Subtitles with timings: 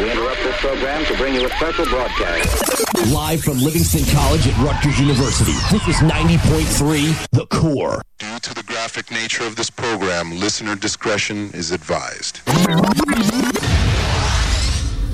[0.00, 3.12] We interrupt this program to bring you a special broadcast.
[3.12, 5.52] Live from Livingston College at Rutgers University.
[5.70, 8.00] This is 90.3 The Core.
[8.18, 12.40] Due to the graphic nature of this program, listener discretion is advised.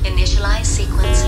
[0.05, 1.25] Initialize sequence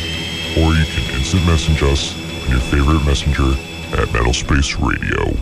[0.58, 2.14] or you can instant message us
[2.44, 3.56] on your favorite messenger
[3.94, 5.34] at Metal Space Radio.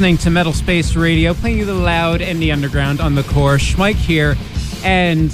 [0.00, 3.58] Listening to Metal Space Radio, playing you the loud and the underground on the core.
[3.58, 4.34] Schmike here,
[4.82, 5.30] and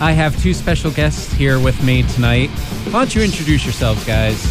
[0.00, 2.48] I have two special guests here with me tonight.
[2.86, 4.42] Why don't you introduce yourselves, guys?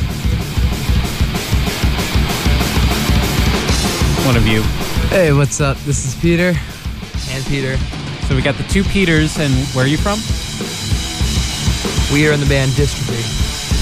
[4.28, 4.62] One of you.
[5.10, 5.78] Hey, what's up?
[5.80, 6.54] This is Peter.
[7.32, 7.78] And Peter.
[8.28, 10.20] So we got the two Peters, and where are you from?
[12.14, 13.26] We are in the band Dystrophy.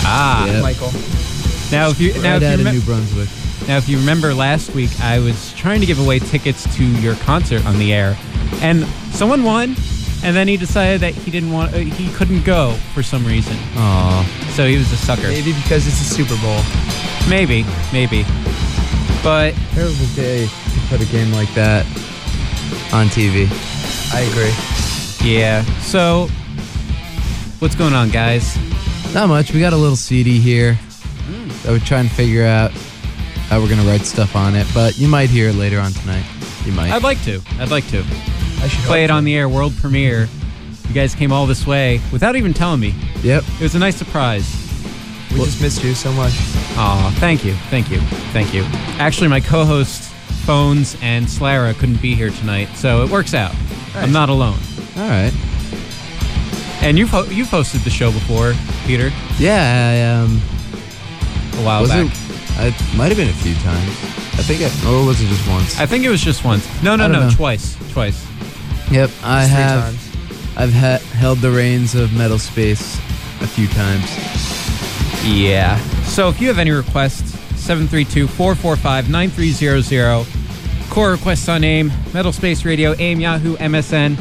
[0.05, 0.61] Ah, Yep.
[0.61, 0.91] Michael.
[1.69, 3.46] now if you now Right if out you of New Brunswick.
[3.67, 7.15] Now, if you remember last week, I was trying to give away tickets to your
[7.15, 8.17] concert on the air,
[8.61, 9.75] and someone won,
[10.23, 13.57] and then he decided that he didn't want, uh, he couldn't go for some reason.
[13.75, 14.51] Aw.
[14.55, 15.27] So he was a sucker.
[15.27, 16.61] Maybe because it's a Super Bowl.
[17.29, 18.23] Maybe, maybe.
[19.21, 21.85] But Terrible day to put a game like that
[22.93, 23.47] on TV.
[24.13, 25.29] I agree.
[25.29, 25.63] yeah.
[25.81, 26.29] So
[27.59, 28.57] what's going on, guys?
[29.13, 29.51] Not much.
[29.53, 30.79] We got a little CD here
[31.63, 32.71] that we're trying to figure out
[33.49, 35.91] how we're going to write stuff on it, but you might hear it later on
[35.91, 36.25] tonight.
[36.65, 36.91] You might.
[36.91, 37.41] I'd like to.
[37.59, 37.99] I'd like to
[38.59, 40.27] I should play it on the air, world premiere.
[40.87, 42.93] You guys came all this way without even telling me.
[43.21, 43.43] Yep.
[43.59, 44.45] It was a nice surprise.
[45.31, 46.33] We just missed you so much.
[46.77, 47.99] Aw, thank you, thank you,
[48.31, 48.63] thank you.
[48.99, 50.03] Actually, my co-host
[50.45, 53.53] Phones and Slara couldn't be here tonight, so it works out.
[53.95, 54.57] I'm not alone.
[54.95, 55.33] All right.
[56.81, 58.53] And you've ho- you've hosted the show before,
[58.85, 60.37] Peter, Yeah, I, um,
[61.61, 62.05] a while was back.
[62.05, 62.26] it?
[62.59, 63.89] It might have been a few times.
[64.39, 65.79] I think I, or was it just once?
[65.79, 66.65] I think it was just once.
[66.83, 67.35] No, no, I don't no, know.
[67.35, 68.25] twice, twice.
[68.91, 69.83] Yep, I Just three have.
[69.83, 70.03] times.
[70.57, 72.97] I've ha- held the reins of Metal Space
[73.41, 74.05] a few times.
[75.25, 75.77] Yeah.
[76.05, 77.35] So if you have any requests,
[77.67, 80.25] 732-445-9300.
[80.89, 84.17] Core requests on AIM, Metal Space Radio, AIM, Yahoo, MSN.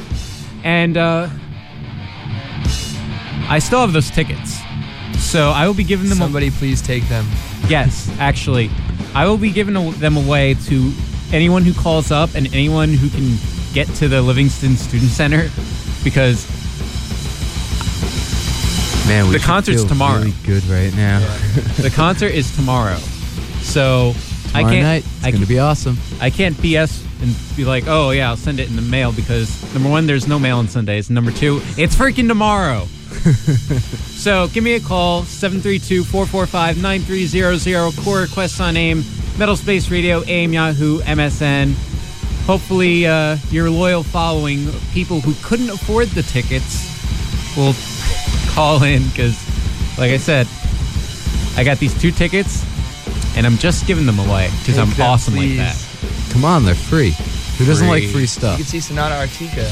[0.64, 1.28] And uh,
[3.48, 4.55] I still have those tickets.
[5.36, 7.26] So I will be giving them Somebody please take them.
[7.68, 8.70] Yes, actually.
[9.14, 10.92] I will be giving aw- them away to
[11.30, 13.36] anyone who calls up and anyone who can
[13.74, 15.50] get to the Livingston Student Center
[16.02, 16.46] because
[19.06, 20.20] Man, we The should concert's feel tomorrow.
[20.20, 21.18] Really good right now.
[21.82, 22.96] the concert is tomorrow.
[23.60, 24.14] So
[24.54, 25.98] I Tomorrow can't night, it's I, gonna can, be awesome.
[26.18, 29.50] I can't BS and be like, "Oh yeah, I'll send it in the mail" because
[29.74, 32.88] number 1 there's no mail on Sundays, number 2, it's freaking tomorrow.
[34.16, 39.02] so give me a call 732-445-9300 core requests on AIM
[39.38, 41.72] Metal Space Radio AIM Yahoo MSN
[42.46, 46.92] hopefully uh, your loyal following people who couldn't afford the tickets
[47.56, 47.74] will
[48.54, 49.34] call in because
[49.98, 50.46] like I said
[51.56, 52.64] I got these two tickets
[53.36, 55.58] and I'm just giving them away because I'm Take them, awesome please.
[55.58, 55.86] like that
[56.36, 57.12] Come on, they're free.
[57.56, 58.26] Who doesn't like Free.
[58.26, 58.58] stuff?
[58.58, 59.64] You can see Sonata Arctica.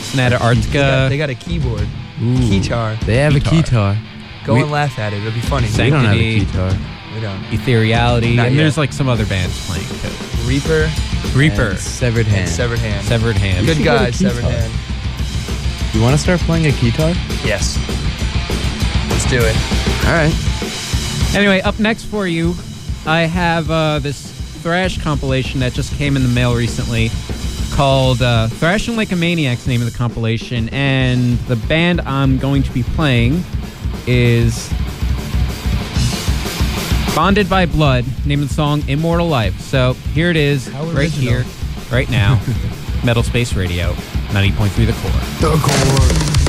[0.00, 1.86] Sonata They got, they got a keyboard.
[2.18, 2.96] Guitar.
[3.04, 3.96] They have a guitar.
[4.44, 5.18] Go We- and laugh at it.
[5.20, 5.68] It'll be funny.
[5.68, 6.44] We don't have a Sanctity.
[6.46, 6.78] guitar.
[7.14, 7.42] We don't.
[7.50, 8.62] Ethereality Not and yet.
[8.62, 10.90] there's like some other bands playing too Reaper
[11.34, 12.48] Reaper And severed and hand.
[12.48, 13.04] Severed Hand.
[13.06, 14.50] Severed Hand Good should get a guy, Severed guitar.
[14.52, 15.94] Hand.
[15.94, 17.10] You want to start playing a guitar?
[17.44, 17.76] Yes.
[19.10, 19.56] Let's do it.
[20.06, 21.34] All right.
[21.34, 22.54] Anyway, up next for you,
[23.06, 24.30] I have uh, this
[24.62, 27.10] thrash compilation that just came in the mail recently
[27.76, 32.62] called uh, Thrashing Like a Maniac's name of the compilation, and the band I'm going
[32.62, 33.44] to be playing
[34.06, 34.72] is
[37.14, 39.60] Bonded by Blood, name of the song Immortal Life.
[39.60, 41.42] So here it is, How right original.
[41.42, 41.44] here,
[41.92, 42.40] right now,
[43.04, 43.92] Metal Space Radio,
[44.32, 45.50] 90.3 The Core.
[45.50, 45.58] The
[46.40, 46.45] core.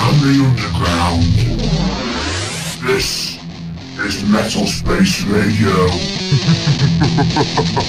[0.00, 1.24] from the underground.
[2.86, 3.38] This
[3.98, 5.88] is Metal Space Radio.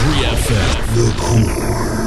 [0.00, 0.94] 3FM.
[0.94, 1.99] The core.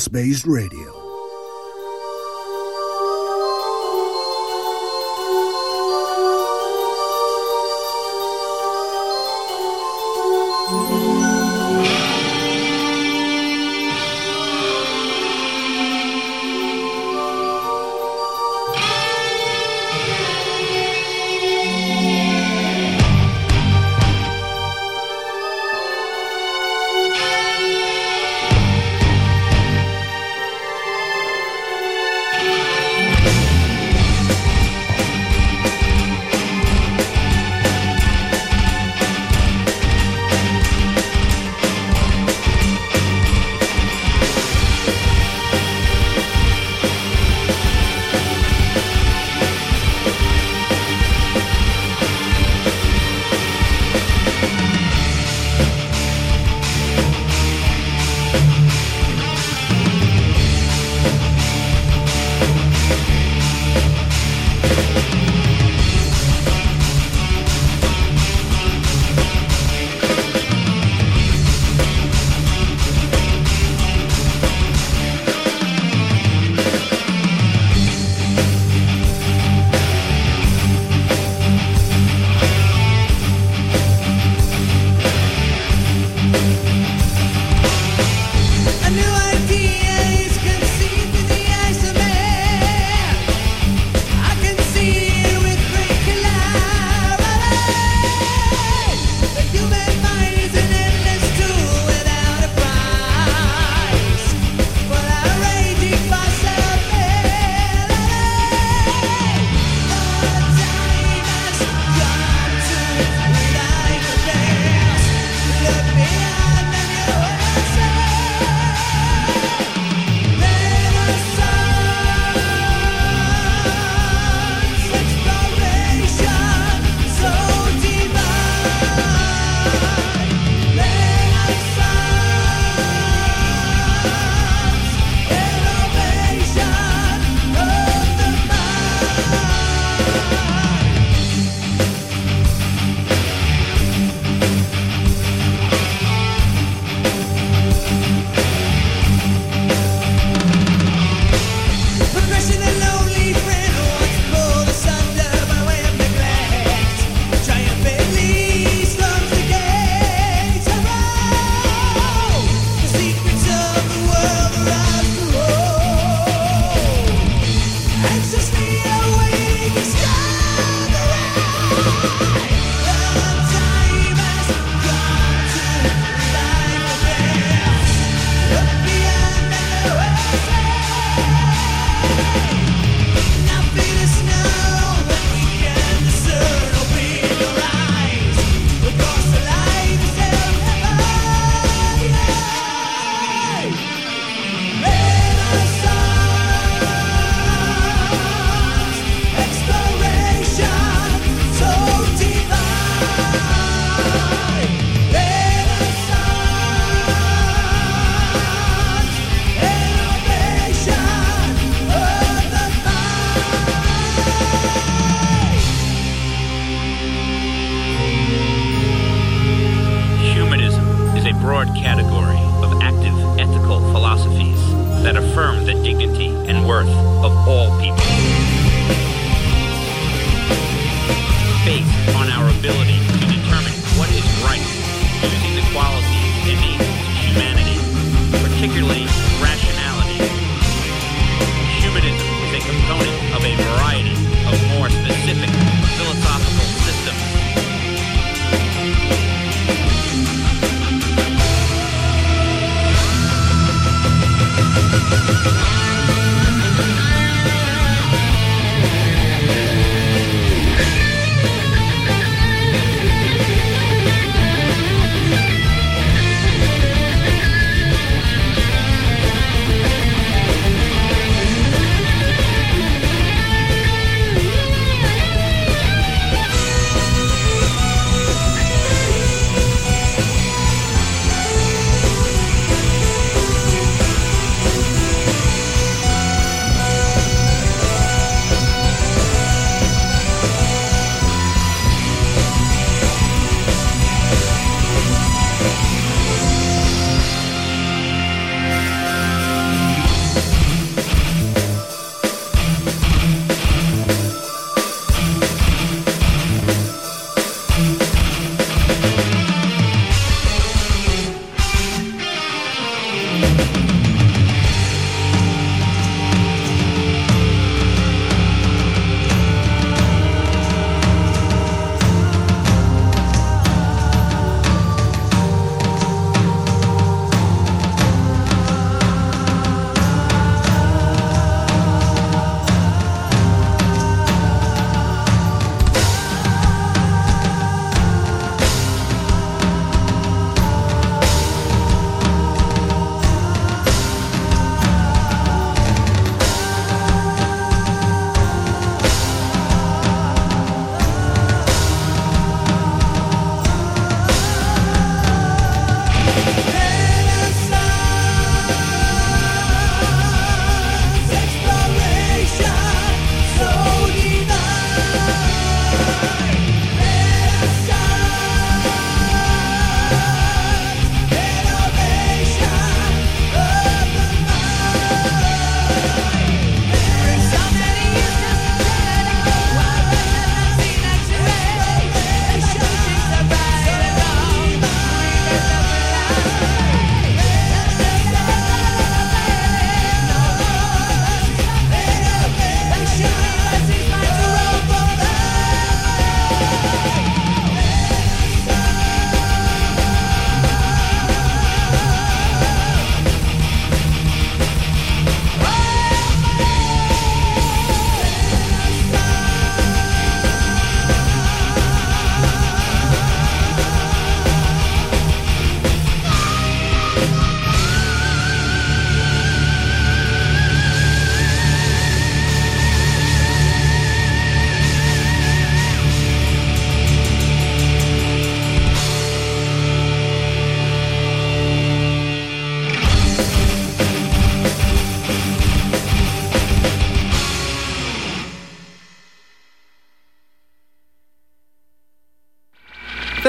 [0.00, 0.69] Space Radio.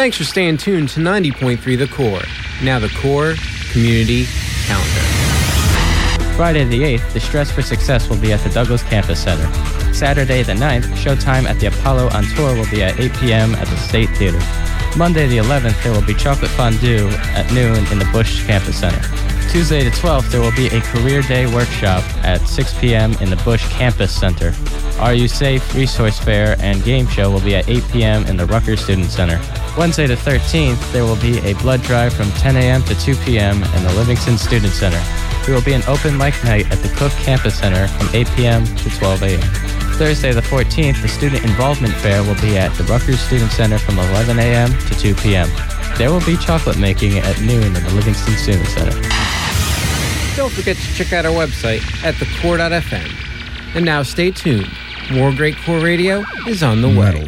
[0.01, 2.23] Thanks for staying tuned to 90.3 The Core.
[2.63, 3.35] Now the Core
[3.71, 4.25] Community
[4.65, 5.01] Calendar.
[6.35, 9.45] Friday the 8th, the Stress for Success will be at the Douglas Campus Center.
[9.93, 13.53] Saturday the 9th, showtime at the Apollo on Tour will be at 8 p.m.
[13.53, 14.39] at the State Theater.
[14.97, 19.01] Monday the 11th, there will be chocolate fondue at noon in the Bush Campus Center.
[19.51, 23.13] Tuesday the 12th, there will be a career day workshop at 6 p.m.
[23.21, 24.51] in the Bush Campus Center.
[24.99, 28.25] Are You Safe resource fair and game show will be at 8 p.m.
[28.25, 29.39] in the Rutgers Student Center.
[29.77, 32.83] Wednesday the 13th, there will be a blood drive from 10 a.m.
[32.83, 33.55] to 2 p.m.
[33.63, 35.01] in the Livingston Student Center.
[35.45, 38.65] There will be an open mic night at the Cook Campus Center from 8 p.m.
[38.65, 39.41] to 12 a.m.
[39.95, 43.97] Thursday the 14th, the Student Involvement Fair will be at the Rutgers Student Center from
[43.97, 44.69] 11 a.m.
[44.87, 45.49] to 2 p.m.
[45.97, 48.99] There will be chocolate making at noon in the Livingston Student Center.
[50.35, 53.75] Don't forget to check out our website at thecore.fm.
[53.75, 54.69] And now stay tuned.
[55.11, 57.27] More great core radio is on the way.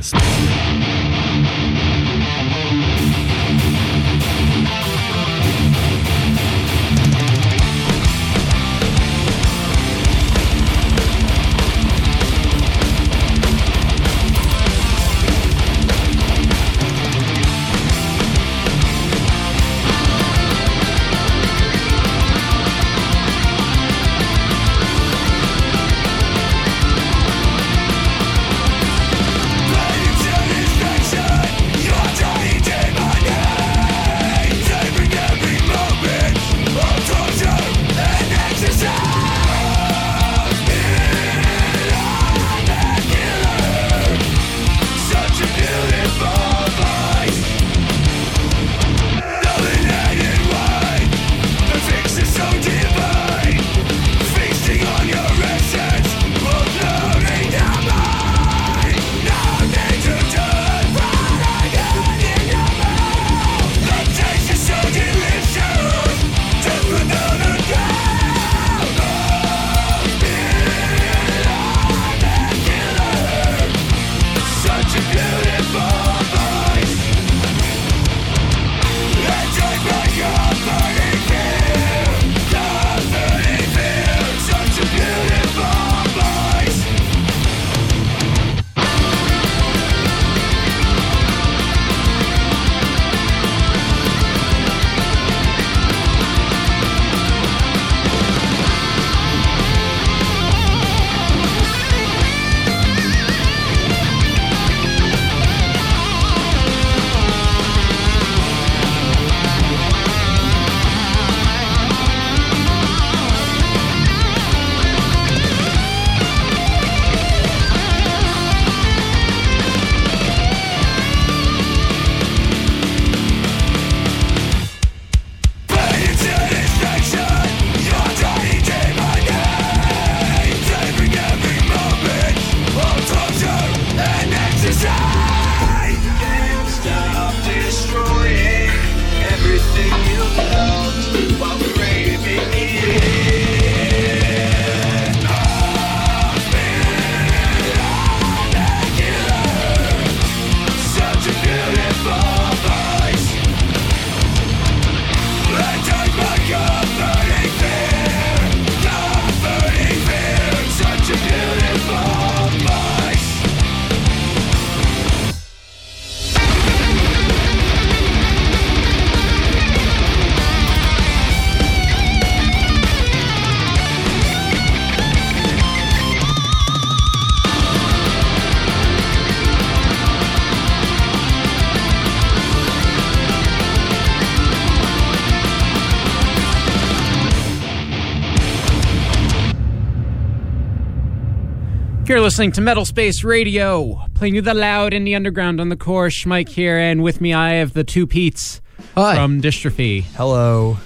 [192.33, 196.07] Listening to Metal Space Radio, playing you the loud in the underground on the core.
[196.07, 198.59] Schmike here, and with me I have the two Pete's
[198.95, 199.13] Hi.
[199.13, 200.01] from Dystrophy.
[200.17, 200.77] Hello.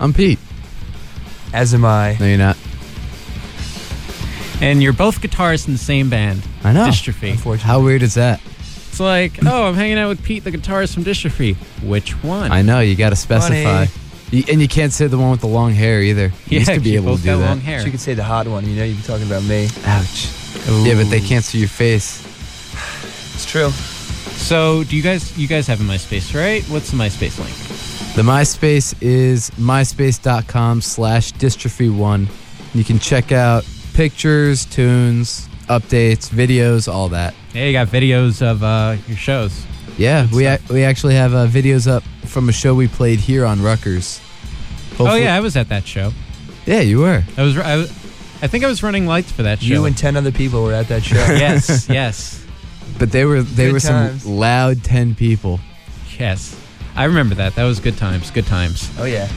[0.00, 0.40] I'm Pete.
[1.54, 2.16] As am I.
[2.18, 2.56] No, you're not.
[4.60, 6.42] And you're both guitarists in the same band.
[6.64, 6.88] I know.
[6.88, 7.58] Dystrophy.
[7.60, 8.40] How weird is that?
[8.88, 11.54] It's like, oh, I'm hanging out with Pete, the guitarist from Dystrophy.
[11.88, 12.50] Which one?
[12.50, 12.80] I know.
[12.80, 13.84] You got to specify.
[13.84, 13.90] Funny.
[14.36, 16.32] You, and you can't say the one with the long hair either.
[16.48, 17.46] You used Yeah, to be you able both to do got that.
[17.50, 17.84] long hair.
[17.84, 18.66] You could say the hot one.
[18.66, 19.68] You know, you'd be talking about me.
[19.84, 20.30] Ouch.
[20.68, 22.24] Yeah, but they can't see your face.
[23.34, 23.70] It's true.
[23.70, 26.62] So, do you guys you guys have a MySpace, right?
[26.64, 27.54] What's the MySpace link?
[28.14, 32.28] The MySpace is myspace.com slash dystrophy1.
[32.74, 33.64] You can check out
[33.94, 37.34] pictures, tunes, updates, videos, all that.
[37.54, 39.64] Yeah, you got videos of uh, your shows.
[39.96, 43.44] Yeah, we a- we actually have uh, videos up from a show we played here
[43.44, 44.20] on Rutgers.
[45.00, 46.12] Oh yeah, I was at that show.
[46.66, 47.22] yeah, you were.
[47.36, 47.56] I was.
[47.58, 48.07] I, was,
[48.40, 49.66] I think I was running lights for that show.
[49.74, 51.16] You and ten other people were at that show.
[51.16, 52.44] yes, yes,
[52.98, 54.22] But they were they Good were times.
[54.22, 55.60] some loud ten people.
[56.18, 56.54] yes.
[56.96, 57.54] I remember that.
[57.54, 58.30] That was good times.
[58.32, 58.90] Good times.
[58.98, 59.28] Oh yeah.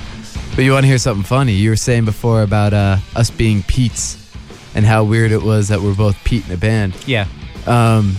[0.56, 1.54] But you want to hear something funny?
[1.54, 4.18] You were saying before about uh, us being Pete's
[4.76, 6.96] and how weird it was that we're both Pete in a band.
[7.06, 7.28] Yeah.
[7.68, 8.16] Um,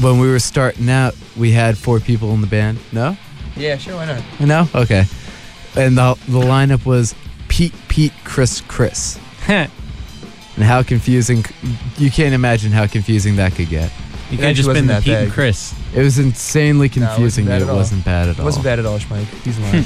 [0.00, 2.78] when we were starting out, we had four people in the band.
[2.92, 3.16] No,
[3.56, 3.94] Yeah, sure.
[3.94, 4.22] Why not?
[4.40, 5.04] no, okay.
[5.76, 7.14] And the the lineup was
[7.48, 9.18] Pete, Pete, Chris, Chris.
[10.56, 11.44] And how confusing!
[11.98, 13.90] You can't imagine how confusing that could get.
[14.30, 15.32] You It could have just actually been the wasn't Pete that and.
[15.32, 15.74] Chris.
[15.94, 17.76] It was insanely confusing, No, it wasn't bad it at all.
[17.76, 18.44] wasn't bad at It all.
[18.46, 19.26] wasn't bad at all, Schmike.
[19.44, 19.84] He's lying.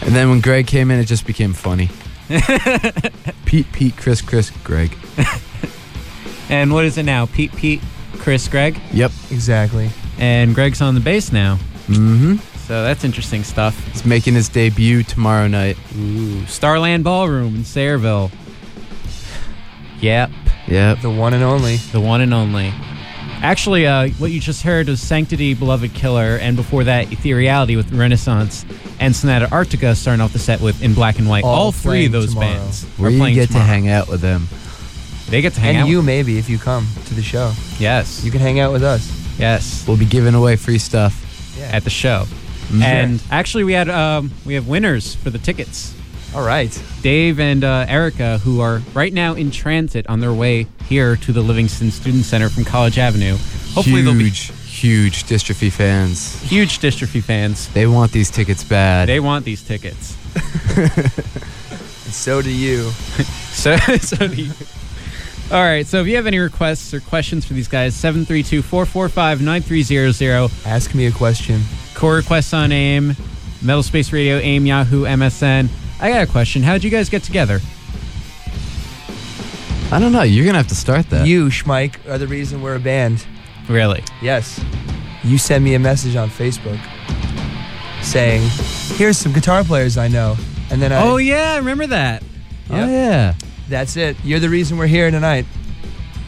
[0.00, 1.90] And then when Greg came in, it just became funny.
[3.44, 4.96] Pete, Pete, Chris, Chris, Greg.
[6.50, 7.24] And what is it now?
[7.26, 7.80] Pete, Pete,
[8.18, 9.12] Chris, Greg, Yep.
[9.30, 9.90] exactly.
[10.18, 11.56] and Greg's on the bass now.
[11.88, 12.36] Mm-hmm.
[12.68, 13.74] So that's interesting stuff.
[13.92, 15.78] He's making his debut tomorrow night.
[15.96, 18.30] Ooh, Starland Ballroom in Sayreville.
[20.04, 20.30] Yep,
[20.68, 21.00] Yep.
[21.00, 21.76] The one and only.
[21.76, 22.70] the one and only.
[23.42, 27.90] Actually, uh, what you just heard was Sanctity, Beloved Killer, and before that, Ethereality with
[27.90, 28.66] Renaissance,
[29.00, 31.42] and Sonata Arctica starting off the set with In Black and White.
[31.44, 32.48] All All, three of those tomorrow.
[32.54, 33.64] bands Where are you playing get tomorrow.
[33.66, 34.46] to hang out with them.
[35.30, 35.88] They get to hang and out.
[35.88, 39.10] you maybe if you come to the show, yes, you can hang out with us.
[39.38, 41.14] yes, We'll be giving away free stuff.
[41.72, 42.26] at the show.
[42.68, 42.82] Mhm.
[42.82, 45.94] And actually, we had um, we have winners for the tickets.
[46.34, 46.82] All right.
[47.02, 51.32] Dave and uh, Erica, who are right now in transit on their way here to
[51.32, 53.36] the Livingston Student Center from College Avenue.
[53.72, 56.40] Hopefully, they'll be huge, huge dystrophy fans.
[56.42, 57.68] huge dystrophy fans.
[57.68, 59.08] They want these tickets bad.
[59.08, 60.16] They want these tickets.
[62.14, 62.90] So do you.
[63.54, 64.50] So, so do you.
[65.52, 65.86] All right.
[65.86, 70.50] So if you have any requests or questions for these guys, 732 445 9300.
[70.66, 71.62] Ask me a question.
[71.94, 73.14] Core requests on AIM,
[73.62, 75.68] Metal Space Radio, AIM, Yahoo, MSN.
[76.04, 76.62] I got a question.
[76.62, 77.60] How'd you guys get together?
[79.90, 80.20] I don't know.
[80.20, 81.26] You're gonna have to start that.
[81.26, 83.24] You, Schmike, are the reason we're a band.
[83.70, 84.04] Really?
[84.20, 84.62] Yes.
[85.22, 86.78] You sent me a message on Facebook
[88.02, 88.42] saying,
[88.98, 90.36] "Here's some guitar players I know,"
[90.70, 91.02] and then I.
[91.02, 91.54] Oh, yeah.
[91.54, 92.22] I remember that.
[92.68, 93.32] Oh yeah.
[93.70, 94.16] That's it.
[94.22, 95.46] You're the reason we're here tonight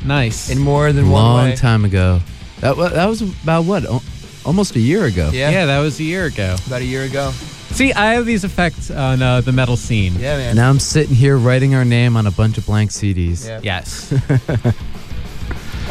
[0.06, 0.48] Nice.
[0.48, 1.56] in more than one Long way.
[1.56, 2.20] time ago.
[2.60, 3.84] That wa- that was about what?
[3.84, 4.02] Al-
[4.46, 5.30] Almost a year ago.
[5.34, 6.56] Yeah, yeah, that was a year ago.
[6.66, 7.32] about a year ago.
[7.76, 10.14] See, I have these effects on uh, the metal scene.
[10.14, 10.56] Yeah, man.
[10.56, 13.46] Now I'm sitting here writing our name on a bunch of blank CDs.
[13.46, 13.60] Yeah.
[13.62, 14.14] Yes.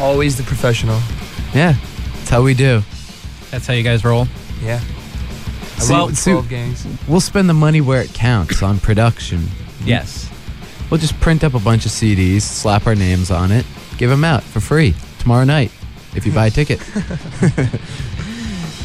[0.00, 0.98] Always the professional.
[1.54, 1.74] Yeah.
[2.14, 2.82] That's how we do.
[3.52, 4.26] That's how you guys roll.
[4.60, 4.80] Yeah.
[5.76, 6.86] I See- roll with see- 12 gangs.
[7.06, 9.46] We'll spend the money where it counts on production.
[9.84, 10.28] Yes.
[10.90, 13.64] We'll just print up a bunch of CDs, slap our names on it,
[13.96, 15.70] give them out for free tomorrow night
[16.16, 16.80] if you buy a ticket.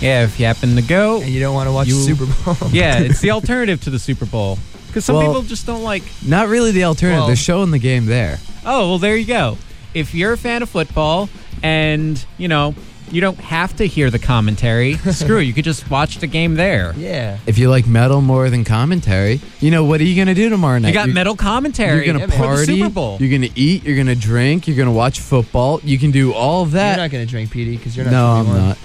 [0.02, 1.22] Yeah, if you happen to go.
[1.22, 2.70] And you don't want to watch You- the Super Bowl.
[2.72, 4.58] Yeah, it's the alternative to the Super Bowl.
[4.88, 6.04] Because some Well- people just don't like.
[6.26, 7.20] Not really the alternative.
[7.20, 8.40] Well- They're showing the game there.
[8.66, 9.58] Oh, well, there you go.
[9.94, 11.30] If you're a fan of football
[11.64, 12.76] and, you know,
[13.12, 15.44] you don't have to hear the commentary, screw it.
[15.44, 16.94] You could just watch the game there.
[16.98, 17.40] yeah.
[17.46, 20.80] If you like metal more than commentary, you know what are you gonna do tomorrow
[20.80, 20.90] night?
[20.90, 22.78] You got You're- metal commentary You're gonna for the party.
[22.78, 23.18] Super Bowl.
[23.20, 23.84] You're gonna eat.
[23.84, 24.66] You're gonna drink.
[24.66, 25.82] You're gonna watch football.
[25.84, 26.92] You can do all of that.
[26.96, 28.68] You're not going to drink, Petey, because you're not no, I'm 21.
[28.70, 28.78] not.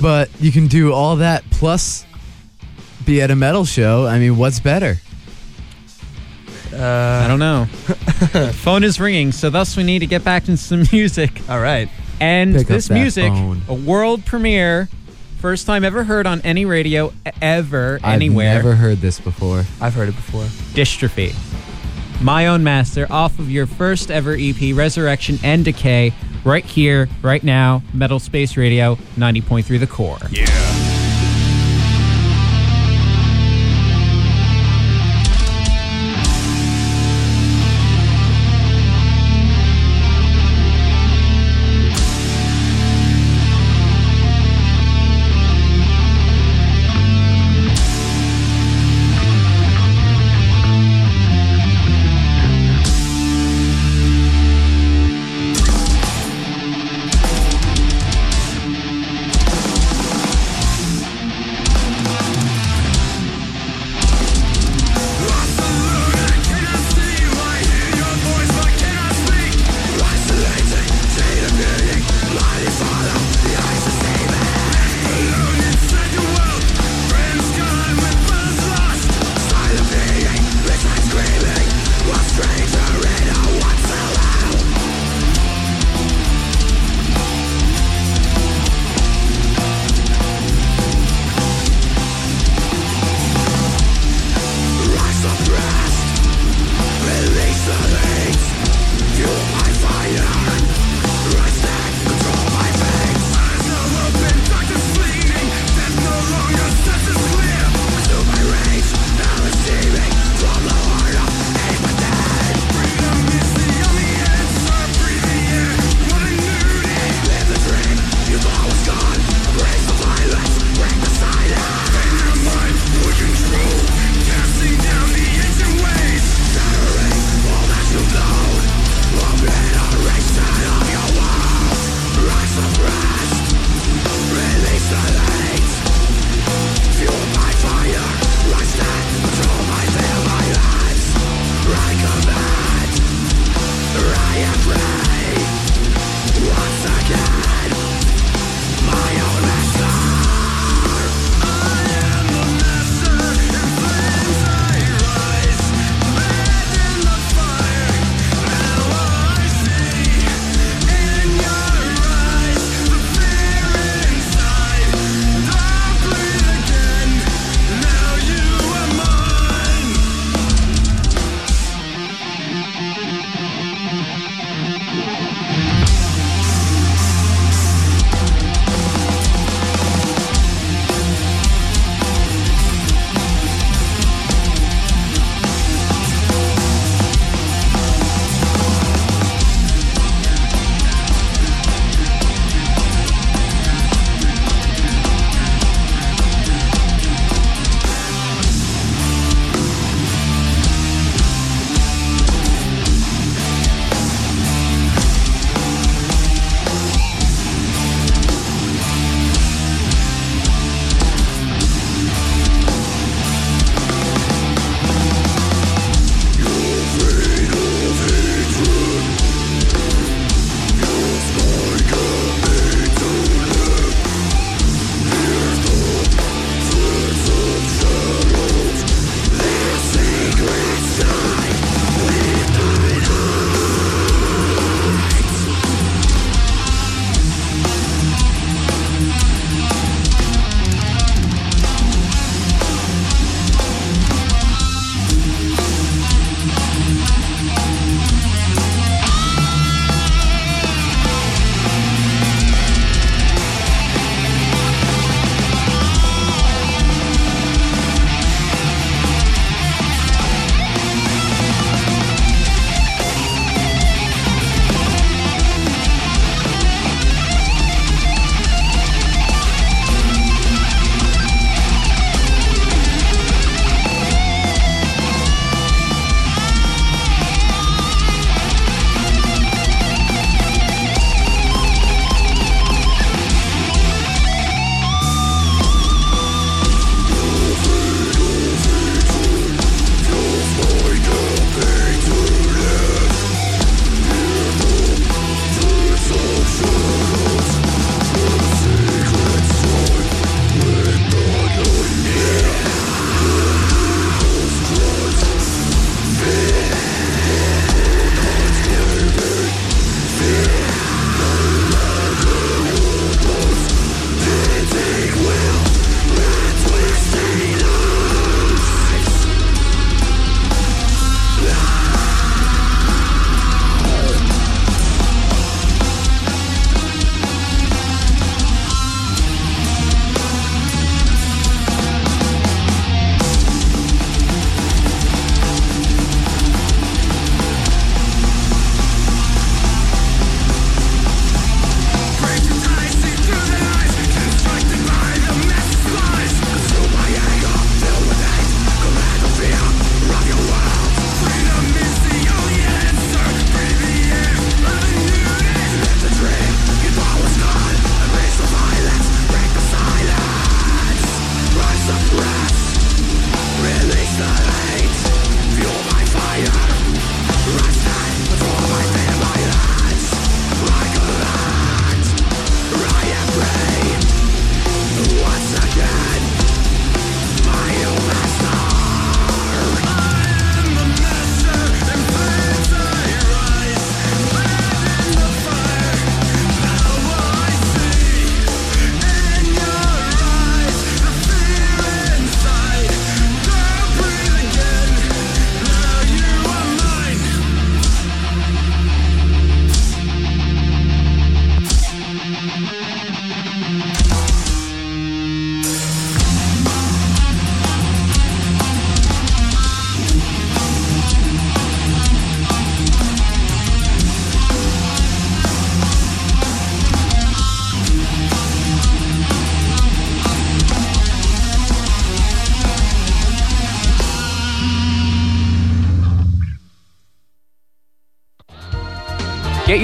[0.00, 2.04] But you can do all that plus
[3.04, 4.06] be at a metal show.
[4.06, 4.96] I mean, what's better?
[6.72, 7.66] I Uh, don't know.
[8.52, 11.40] Phone is ringing, so thus we need to get back into some music.
[11.48, 11.88] all right.
[12.20, 13.62] And Pick this music, phone.
[13.68, 14.88] a world premiere,
[15.38, 18.54] first time ever heard on any radio ever, I've anywhere.
[18.54, 19.64] never heard this before.
[19.80, 20.44] I've heard it before.
[20.74, 21.34] Dystrophy.
[22.22, 26.12] My Own Master off of your first ever EP, Resurrection and Decay,
[26.44, 30.18] right here, right now, Metal Space Radio, 90.3 The Core.
[30.30, 31.03] Yeah.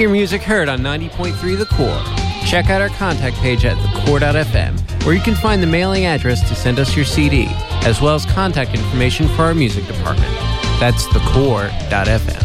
[0.01, 2.01] Your music heard on 90.3 The Core.
[2.45, 6.55] Check out our contact page at thecore.fm, where you can find the mailing address to
[6.55, 7.45] send us your CD,
[7.85, 10.33] as well as contact information for our music department.
[10.79, 12.40] That's thecore.fm.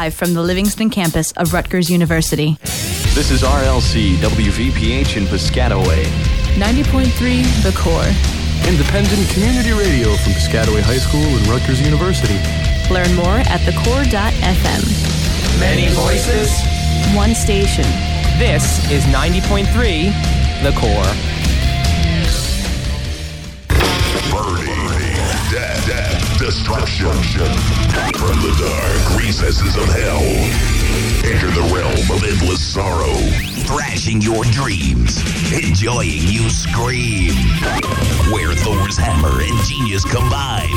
[0.00, 2.56] Live from the Livingston campus of Rutgers University.
[3.12, 6.04] This is RLC WVPH in Piscataway.
[6.56, 8.08] 90.3 The Core.
[8.66, 12.40] Independent community radio from Piscataway High School and Rutgers University.
[12.88, 14.82] Learn more at thecore.fm.
[15.60, 16.48] Many voices.
[17.14, 17.84] One station.
[18.40, 19.68] This is 90.3
[20.64, 21.12] The Core.
[24.32, 24.88] Burning,
[25.52, 27.79] death, death, destruction.
[27.90, 30.22] From the dark recesses of hell,
[31.24, 33.14] enter the realm of endless sorrow.
[33.66, 35.18] Thrashing your dreams,
[35.52, 37.34] enjoying you scream.
[38.32, 40.70] Where Thor's hammer and genius combine.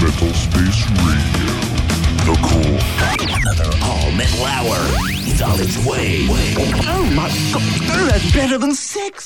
[0.00, 1.52] Metal Space Radio.
[2.24, 2.80] The core.
[3.38, 4.76] Another all metal hour
[5.26, 6.26] is on its way.
[6.88, 7.28] Oh my
[7.86, 9.24] god, that's better than sex.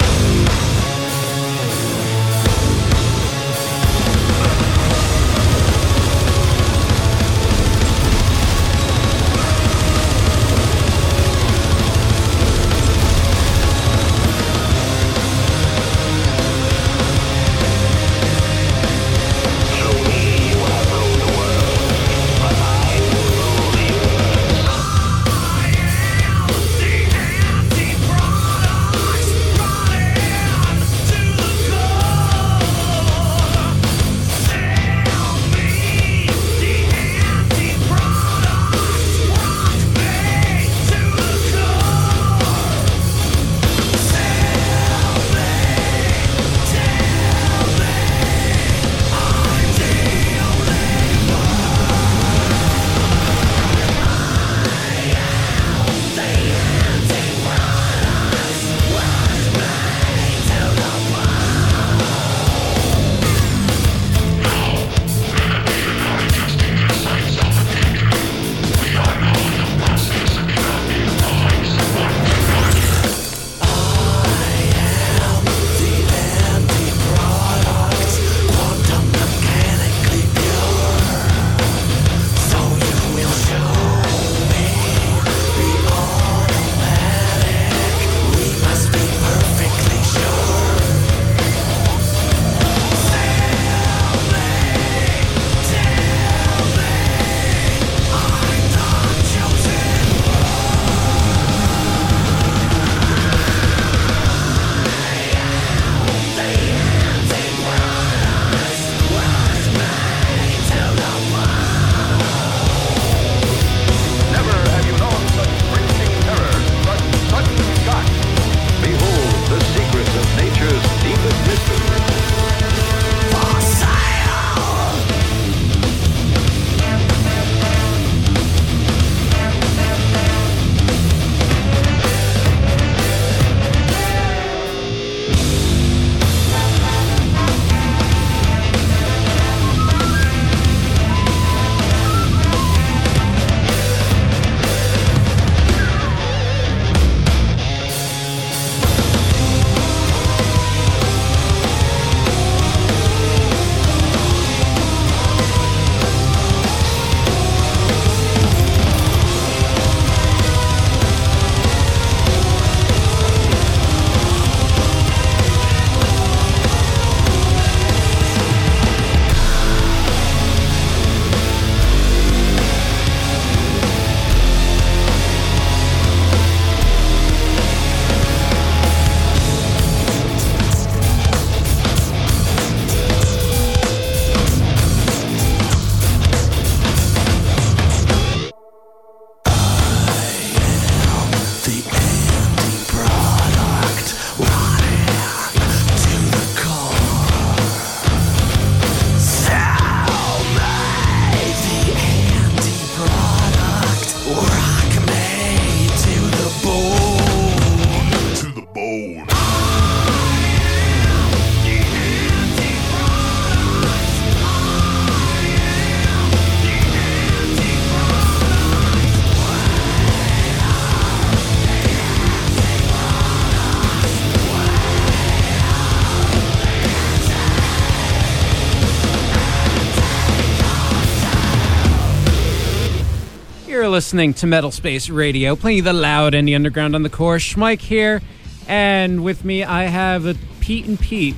[234.10, 237.36] Listening to Metal Space Radio, playing the loud and the underground on the core.
[237.36, 238.20] Schmike here,
[238.66, 241.36] and with me I have a Pete and Pete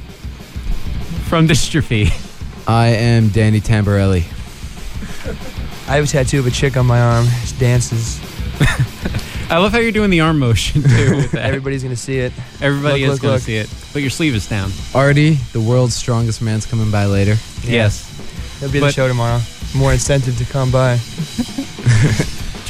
[1.29, 2.09] from Dystrophy.
[2.67, 4.23] I am Danny Tamberelli.
[5.87, 7.27] I have a tattoo of a chick on my arm.
[7.45, 8.19] She dances.
[9.51, 11.29] I love how you're doing the arm motion too.
[11.37, 12.33] Everybody's gonna see it.
[12.63, 13.41] Everybody Look, is look, going look.
[13.43, 14.71] to see it, but your sleeve is down.
[14.95, 17.37] Artie, the world's strongest man's coming by later.
[17.65, 18.09] Yes.
[18.61, 19.43] He'll be at the show tomorrow.
[19.77, 20.99] More incentive to come by.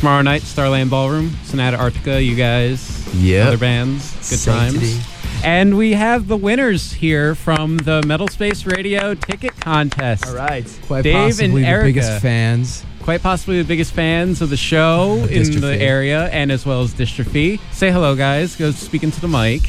[0.03, 3.46] Tomorrow night, Starland Ballroom, Sonata Arctica, you guys, Yep.
[3.46, 4.94] other bands, good Sanctity.
[4.94, 5.07] times.
[5.44, 10.26] And we have the winners here from the Metal Space Radio ticket contest.
[10.26, 10.66] All right.
[10.88, 11.84] Quite Dave possibly and the Erica.
[11.86, 12.82] biggest fans.
[13.05, 16.92] Quite possibly the biggest fans of the show in the area and as well as
[16.94, 17.61] Dystrophy.
[17.70, 18.57] Say hello, guys.
[18.57, 19.62] Go speak into the mic.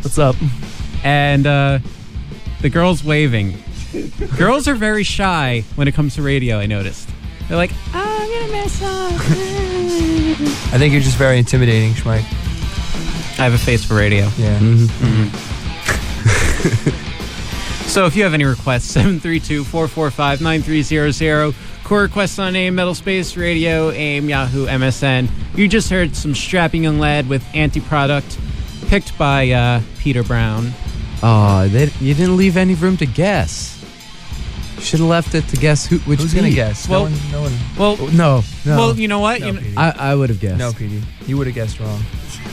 [0.00, 0.34] What's up?
[1.04, 1.80] And uh,
[2.62, 3.62] the girls waving.
[4.38, 7.10] girls are very shy when it comes to radio, I noticed.
[7.48, 8.11] They're like, "Oh,
[8.52, 9.12] I'm going to mess up.
[10.74, 12.24] I think you're just very intimidating, Schmike.
[13.38, 14.28] I have a face for radio.
[14.36, 14.58] Yeah.
[17.92, 24.30] So if you have any requests, 732-445-9300, core requests on AIM, Metal Space Radio, AIM,
[24.30, 25.28] Yahoo, MSN.
[25.54, 28.38] You just heard some strapping young lad with anti-product,
[28.86, 30.72] picked by uh, Peter Brown.
[31.22, 33.81] Oh, they, you didn't leave any room to guess.
[34.82, 36.56] You should have left it to guess who which Who's gonna Pete.
[36.56, 36.88] guess?
[36.88, 37.52] Well- no one.
[37.78, 37.98] No one.
[37.98, 38.76] Well, No, no.
[38.76, 39.40] well, you know what?
[39.40, 39.76] No, you know, Petey.
[39.76, 40.58] I, I would have guessed.
[40.58, 41.02] no, PD.
[41.28, 42.02] You would have guessed wrong.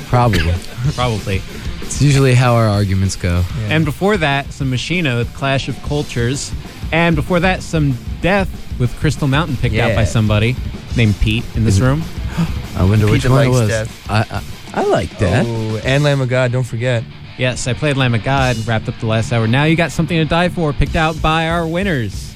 [0.09, 0.53] Probably.
[0.93, 1.41] probably.
[1.81, 3.43] it's usually how our arguments go.
[3.61, 3.67] Yeah.
[3.71, 6.51] And before that, some Machina with Clash of Cultures.
[6.91, 8.49] And before that, some Death
[8.79, 10.55] with Crystal Mountain picked out by somebody
[10.95, 12.03] named Pete in this Is it- room.
[12.75, 13.69] I wonder Pete which one it was.
[13.69, 14.09] death.
[14.09, 14.43] I, I
[14.81, 15.45] I like that.
[15.47, 16.51] Oh, and Lamb of God.
[16.51, 17.03] Don't forget.
[17.39, 19.47] Yes, I played Lamb of God, wrapped up the last hour.
[19.47, 22.35] Now you got something to die for, picked out by our winners.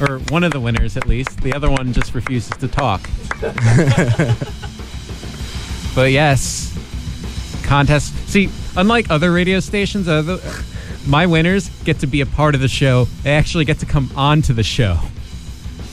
[0.00, 1.40] Or one of the winners, at least.
[1.40, 3.02] The other one just refuses to talk.
[5.96, 6.72] but yes,
[7.64, 8.14] contest.
[8.28, 10.38] See, unlike other radio stations, other,
[11.04, 13.06] my winners get to be a part of the show.
[13.24, 15.00] They actually get to come onto the show.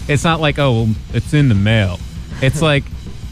[0.08, 2.00] It's not like, oh, well, it's in the mail.
[2.44, 2.84] It's like,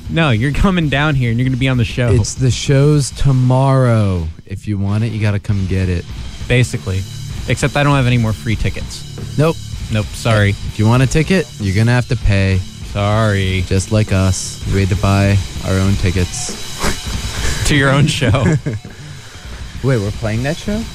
[0.09, 2.09] no, you're coming down here and you're going to be on the show.
[2.11, 4.27] It's the show's tomorrow.
[4.45, 6.05] If you want it, you got to come get it.
[6.47, 7.01] basically.
[7.47, 9.37] Except I don't have any more free tickets.
[9.37, 9.55] Nope.
[9.91, 10.49] Nope, sorry.
[10.51, 12.57] If you want a ticket, you're gonna have to pay.
[12.57, 13.63] Sorry.
[13.65, 15.35] Just like us, we had to buy
[15.65, 17.65] our own tickets.
[17.67, 18.29] to your own show.
[19.83, 20.77] Wait, we're playing that show?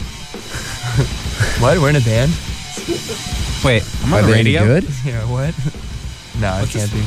[1.61, 1.79] What?
[1.79, 2.31] We're in a band?
[3.65, 4.65] Wait, I'm Are on the they radio.
[4.65, 4.85] good?
[5.05, 5.25] Yeah.
[5.29, 5.55] What?
[6.41, 7.03] no, it can't be.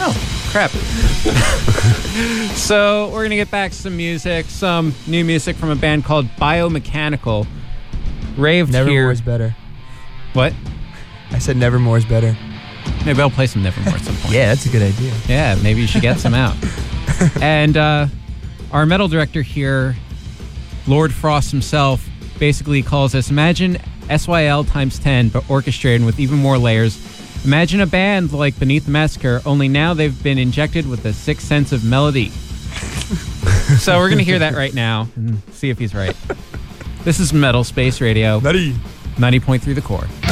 [0.00, 0.14] Oh,
[0.48, 0.70] crap.
[2.56, 7.46] so we're gonna get back some music, some new music from a band called Biomechanical.
[8.36, 9.10] Raved Nevermore here.
[9.10, 9.54] is better.
[10.32, 10.54] What?
[11.30, 12.36] I said Nevermore is better.
[13.04, 14.34] Maybe I'll play some Nevermore at some point.
[14.34, 15.12] Yeah, that's a good idea.
[15.26, 16.56] Yeah, maybe you should get some out.
[17.42, 18.06] and uh,
[18.72, 19.96] our metal director here,
[20.86, 22.06] Lord Frost himself,
[22.38, 23.78] basically calls us imagine
[24.08, 26.96] SYL times 10, but orchestrated with even more layers.
[27.44, 31.46] Imagine a band like Beneath the Massacre, only now they've been injected with the sixth
[31.46, 32.28] sense of melody.
[33.78, 36.14] so we're going to hear that right now and see if he's right.
[37.04, 38.72] This is Metal Space Radio, Nutty.
[39.16, 40.27] 90.3 The Core.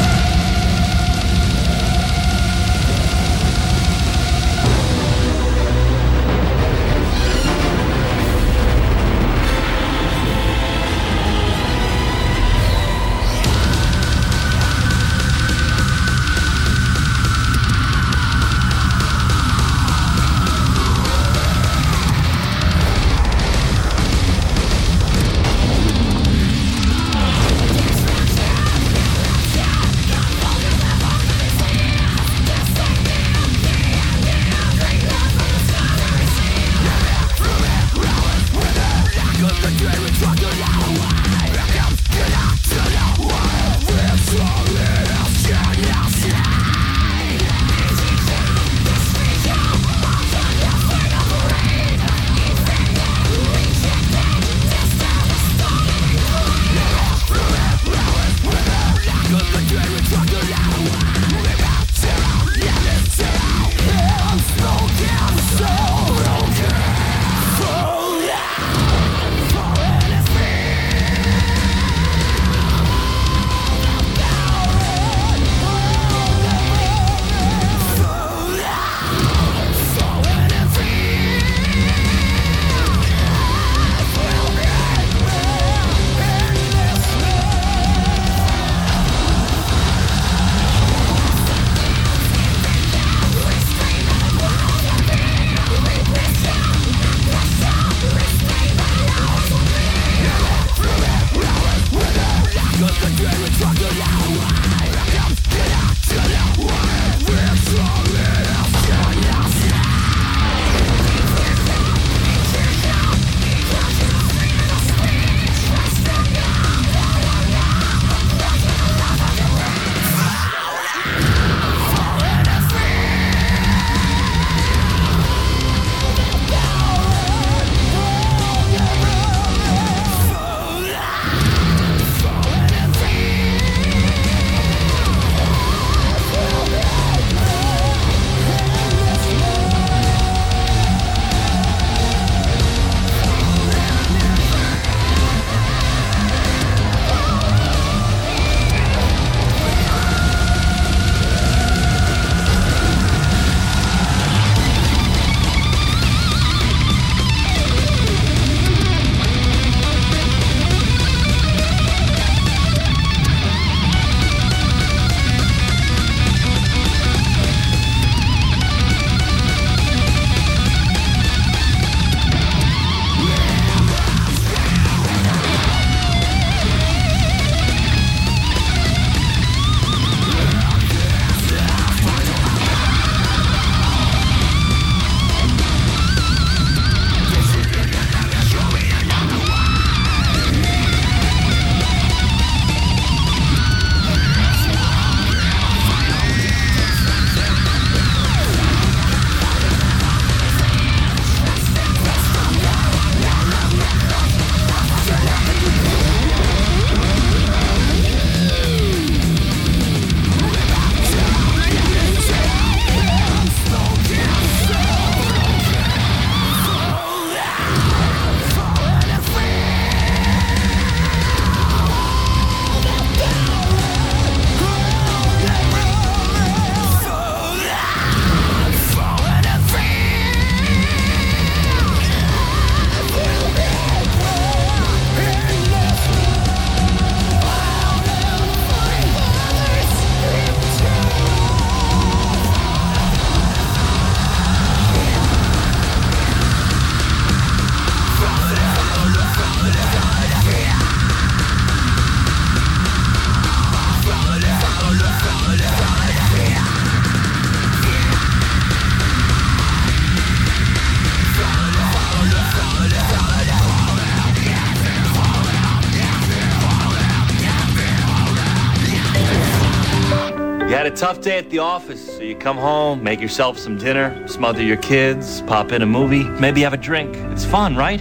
[271.26, 275.42] Day at the office, so you come home, make yourself some dinner, smother your kids,
[275.42, 277.16] pop in a movie, maybe have a drink.
[277.32, 278.00] It's fun, right?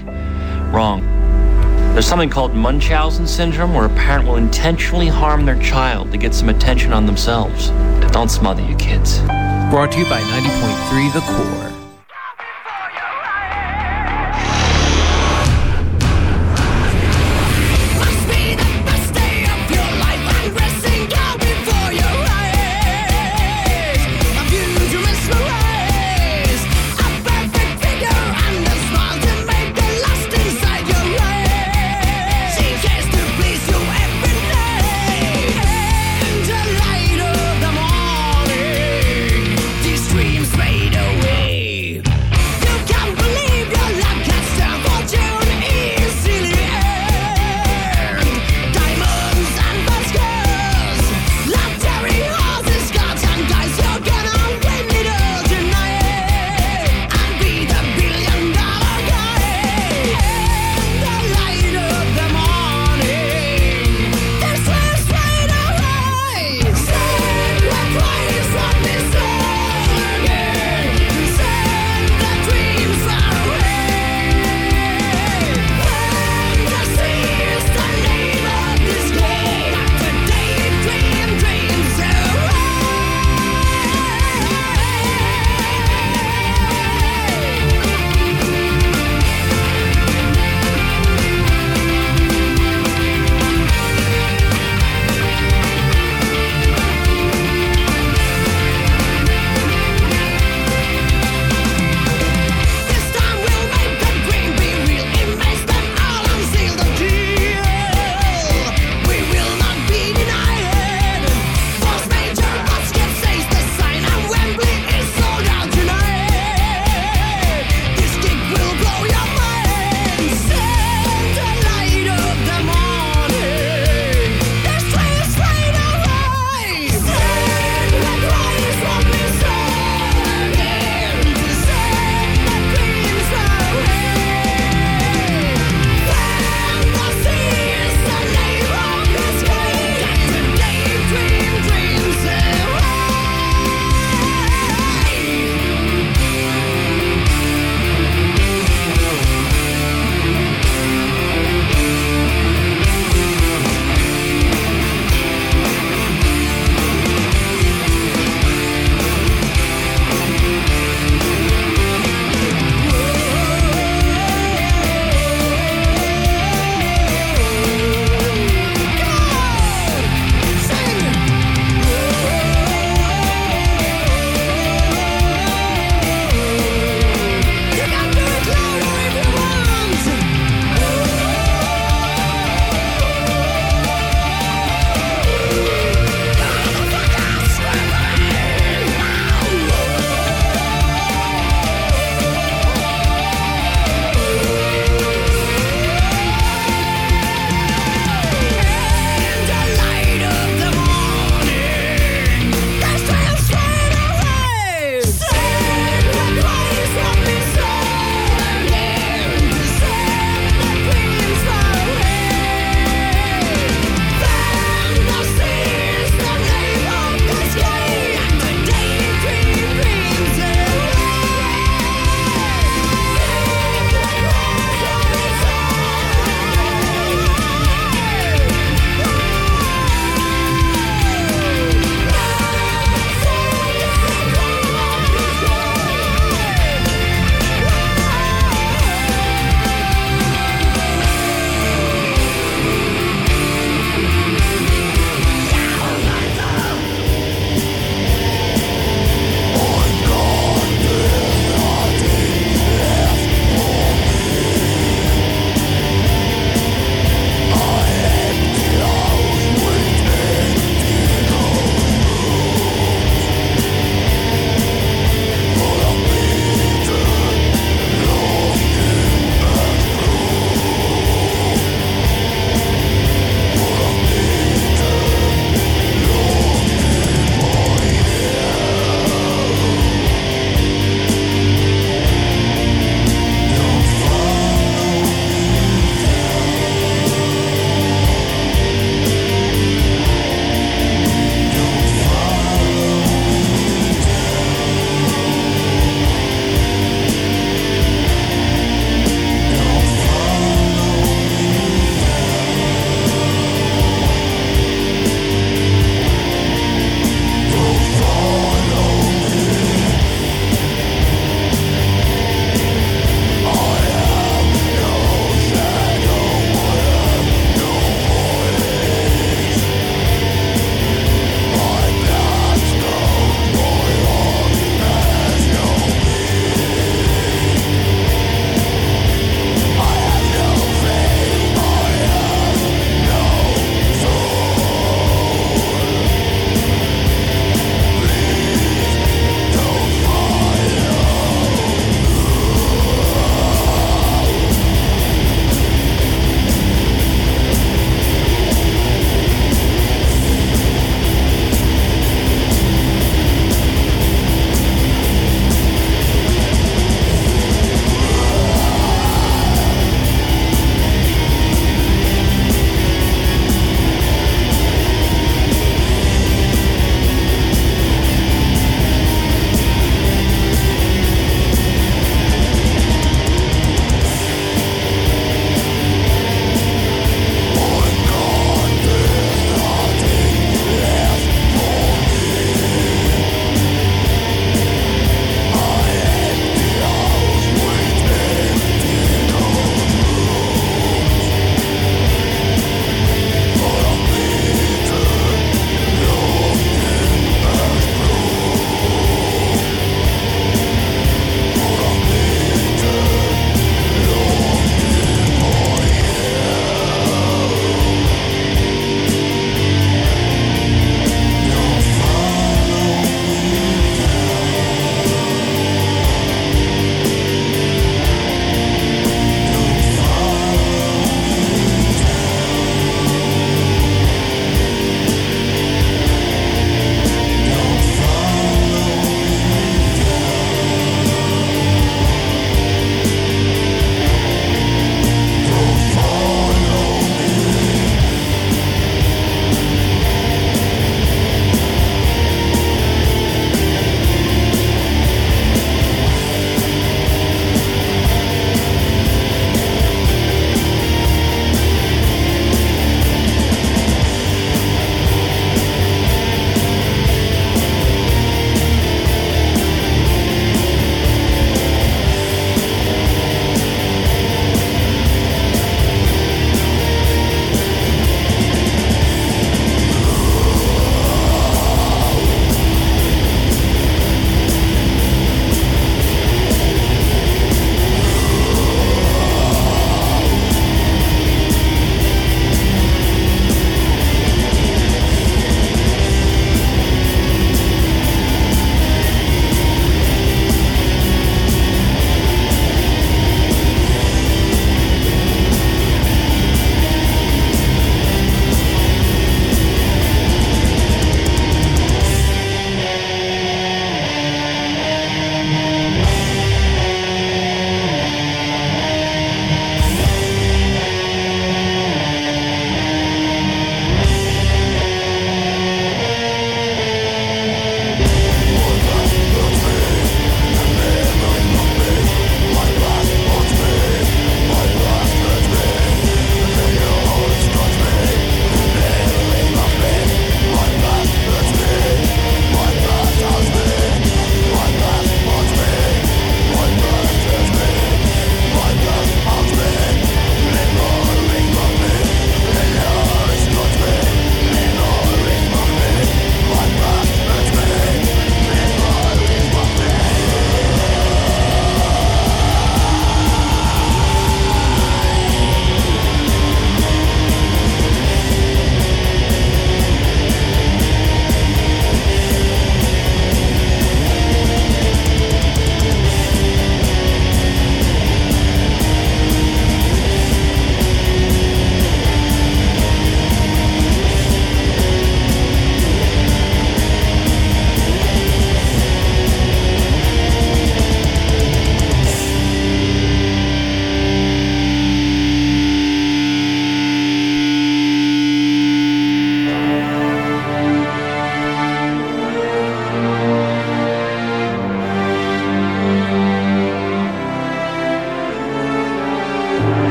[0.72, 1.02] Wrong.
[1.94, 6.36] There's something called Munchausen syndrome where a parent will intentionally harm their child to get
[6.36, 7.70] some attention on themselves.
[8.12, 9.18] Don't smother your kids.
[9.72, 11.65] Brought to you by 90.3 The Core.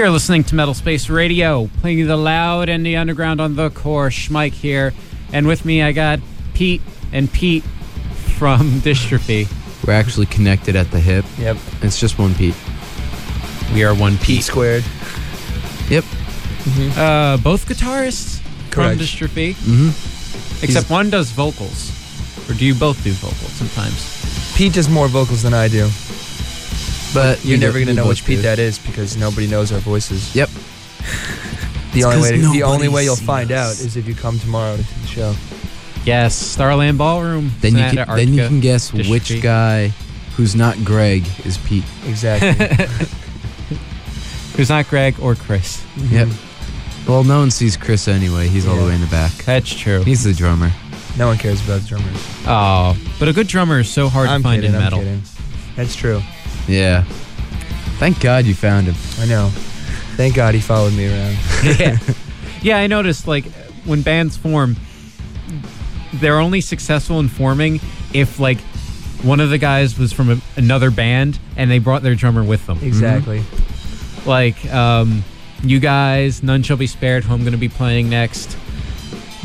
[0.00, 3.68] You're listening to Metal Space Radio, playing you the loud and the underground on the
[3.68, 4.08] core.
[4.08, 4.94] Schmike here,
[5.30, 6.20] and with me I got
[6.54, 6.80] Pete
[7.12, 7.62] and Pete
[8.38, 9.46] from Dystrophy.
[9.86, 11.26] We're actually connected at the hip.
[11.36, 11.58] Yep.
[11.82, 12.54] It's just one Pete.
[13.74, 14.44] We are one P Pete.
[14.44, 14.84] squared.
[15.90, 16.04] Yep.
[16.96, 18.40] Uh, both guitarists
[18.70, 18.96] Correct.
[18.96, 20.64] from Dystrophy, Mm-hmm.
[20.64, 21.90] except one does vocals.
[22.48, 24.56] Or do you both do vocals sometimes?
[24.56, 25.90] Pete does more vocals than I do.
[27.12, 28.42] But You're never gonna know which Pete do.
[28.42, 30.34] that is because nobody knows our voices.
[30.34, 30.48] Yep.
[31.92, 34.14] The It's only 'cause way the only way you'll sees find out is if you
[34.14, 35.34] come tomorrow to the show.
[36.04, 37.50] Yes, Starland Ballroom.
[37.60, 39.10] Then you can, then you can guess Dystrophy.
[39.10, 39.88] which guy
[40.36, 41.82] who's not Greg is Pete.
[42.06, 42.52] Exactly.
[44.56, 45.82] Who's not Greg or Chris.
[45.96, 46.14] Mm-hmm.
[46.14, 47.08] Yep.
[47.08, 48.46] Well, no one sees Chris anyway.
[48.48, 49.32] He's all the way in the back.
[49.44, 50.02] That's true.
[50.04, 50.70] He's the drummer.
[51.16, 52.16] no one cares about the drummers.
[52.46, 54.98] Oh, but a good drummer is so hard I'm to find kidding, in I'm metal.
[55.00, 55.22] kidding.
[55.76, 56.20] That's true.
[56.68, 57.04] Yeah.
[58.00, 58.94] Thank God you found him.
[59.22, 59.50] I know.
[60.16, 61.36] Thank God he followed me around.
[61.78, 61.98] yeah.
[62.62, 63.44] yeah, I noticed like
[63.84, 64.76] when bands form,
[66.14, 67.78] they're only successful in forming
[68.12, 68.58] if like
[69.22, 72.66] one of the guys was from a, another band and they brought their drummer with
[72.66, 72.78] them.
[72.82, 73.42] Exactly.
[74.26, 75.22] Like um,
[75.62, 78.56] you guys, None Shall Be Spared, who I'm going to be playing next.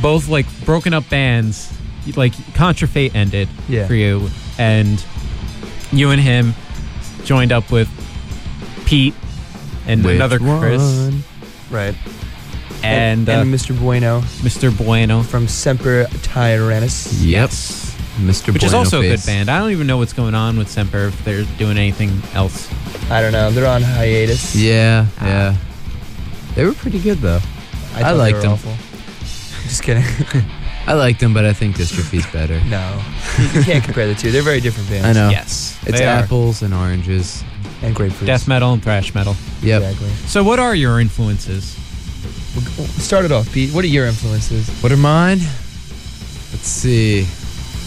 [0.01, 1.71] Both like broken up bands.
[2.15, 3.87] Like Contra Fate ended Yeah.
[3.87, 4.29] for you,
[4.59, 5.03] and
[5.91, 6.53] you and him
[7.23, 7.89] joined up with
[8.85, 9.13] Pete
[9.87, 11.23] and Which another Chris one?
[11.69, 11.95] Right.
[12.83, 13.77] and, and uh, Mr.
[13.77, 14.75] Bueno Mr.
[14.75, 15.21] Bueno.
[15.23, 17.21] from Semper Tyrannis.
[17.23, 17.49] Yep.
[17.49, 18.53] Mr.
[18.53, 19.25] Which is Bueno also a good Face.
[19.25, 19.49] band.
[19.49, 22.69] I don't even know what's going on with Semper if they're doing anything else.
[23.11, 23.51] I don't know.
[23.51, 24.55] They're on hiatus.
[24.55, 25.25] Yeah, Ah.
[25.25, 25.55] yeah.
[26.55, 27.39] They were pretty good though.
[27.93, 28.51] I, I thought they liked were them.
[28.53, 28.71] Awful.
[29.67, 30.03] Just kidding.
[30.87, 32.61] I liked them, but I think Dystrophy's better.
[32.65, 33.01] no,
[33.53, 34.31] you can't compare the two.
[34.31, 35.05] They're very different bands.
[35.07, 35.29] I know.
[35.31, 35.79] Yes.
[35.85, 36.09] It's they are.
[36.23, 37.43] apples and oranges.
[37.85, 38.25] And grapefruits.
[38.25, 39.35] Death metal and thrash metal.
[39.61, 39.81] Yep.
[39.81, 40.09] Exactly.
[40.27, 41.63] So, what are your influences?
[43.01, 43.73] Start it off, Pete.
[43.73, 44.69] What are your influences?
[44.81, 45.39] What are mine?
[45.39, 47.27] Let's see.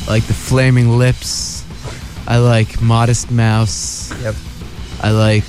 [0.06, 1.64] I like the Flaming Lips.
[2.26, 4.10] I like Modest Mouse.
[4.22, 4.34] Yep.
[5.02, 5.48] I like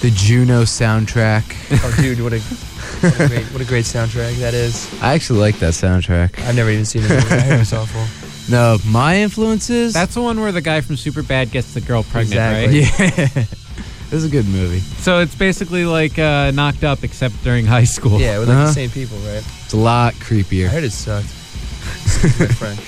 [0.00, 1.44] the Juno soundtrack.
[1.84, 4.88] Oh, dude, what a, what a great what a great soundtrack that is.
[5.02, 6.38] I actually like that soundtrack.
[6.40, 7.10] I've never even seen it.
[7.10, 8.04] I heard it's awful.
[8.48, 9.92] No, my influences.
[9.92, 13.06] That's the one where the guy from Superbad gets the girl pregnant, Exactly.
[13.26, 13.36] right?
[13.50, 13.65] yeah.
[14.06, 14.78] It was a good movie.
[14.80, 18.20] So it's basically like uh, knocked up, except during high school.
[18.20, 18.66] Yeah, with like Uh-huh.
[18.68, 19.44] the same people, right?
[19.64, 20.38] It's a lot creepier.
[20.38, 20.68] I creepier.
[20.68, 21.26] heard it sucked.
[22.04, 22.80] Excuse my French.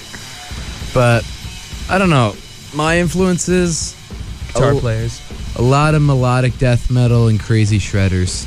[0.95, 1.24] But
[1.90, 2.35] I don't know.
[2.74, 3.95] My influences
[4.49, 5.20] Guitar a, players.
[5.57, 8.47] a lot of melodic death metal and crazy shredders.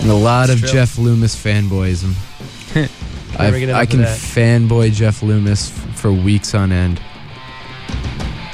[0.00, 0.72] And a lot That's of true.
[0.80, 2.14] Jeff Loomis fanboyism.
[2.74, 2.88] Never
[3.56, 4.18] I've- enough I of can that.
[4.18, 7.00] fanboy Jeff Loomis f- for weeks on end.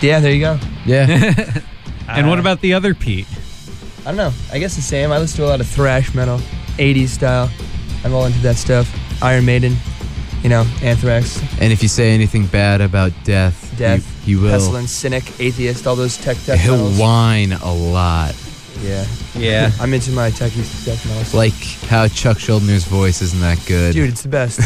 [0.01, 0.59] Yeah, there you go.
[0.85, 1.61] Yeah.
[2.09, 3.27] And what about the other Pete?
[4.01, 4.33] I don't know.
[4.53, 5.11] I guess the same.
[5.13, 6.39] I listen to a lot of thrash metal,
[6.79, 7.51] 80s style.
[8.05, 8.89] I'm all into that stuff.
[9.23, 9.75] Iron Maiden,
[10.43, 14.51] you know, Anthrax, and if you say anything bad about death, Death, he, he will.
[14.51, 16.99] Pestilence, Cynic, Atheist, all those tech death He'll metals.
[17.01, 18.35] whine a lot.
[18.83, 19.07] Yeah.
[19.35, 19.71] Yeah.
[19.81, 21.25] I'm into my techie death metal.
[21.25, 21.35] stuff.
[21.35, 21.55] Like
[21.89, 23.95] how Chuck Schuldiner's voice isn't that good.
[23.95, 24.61] Dude, it's the best.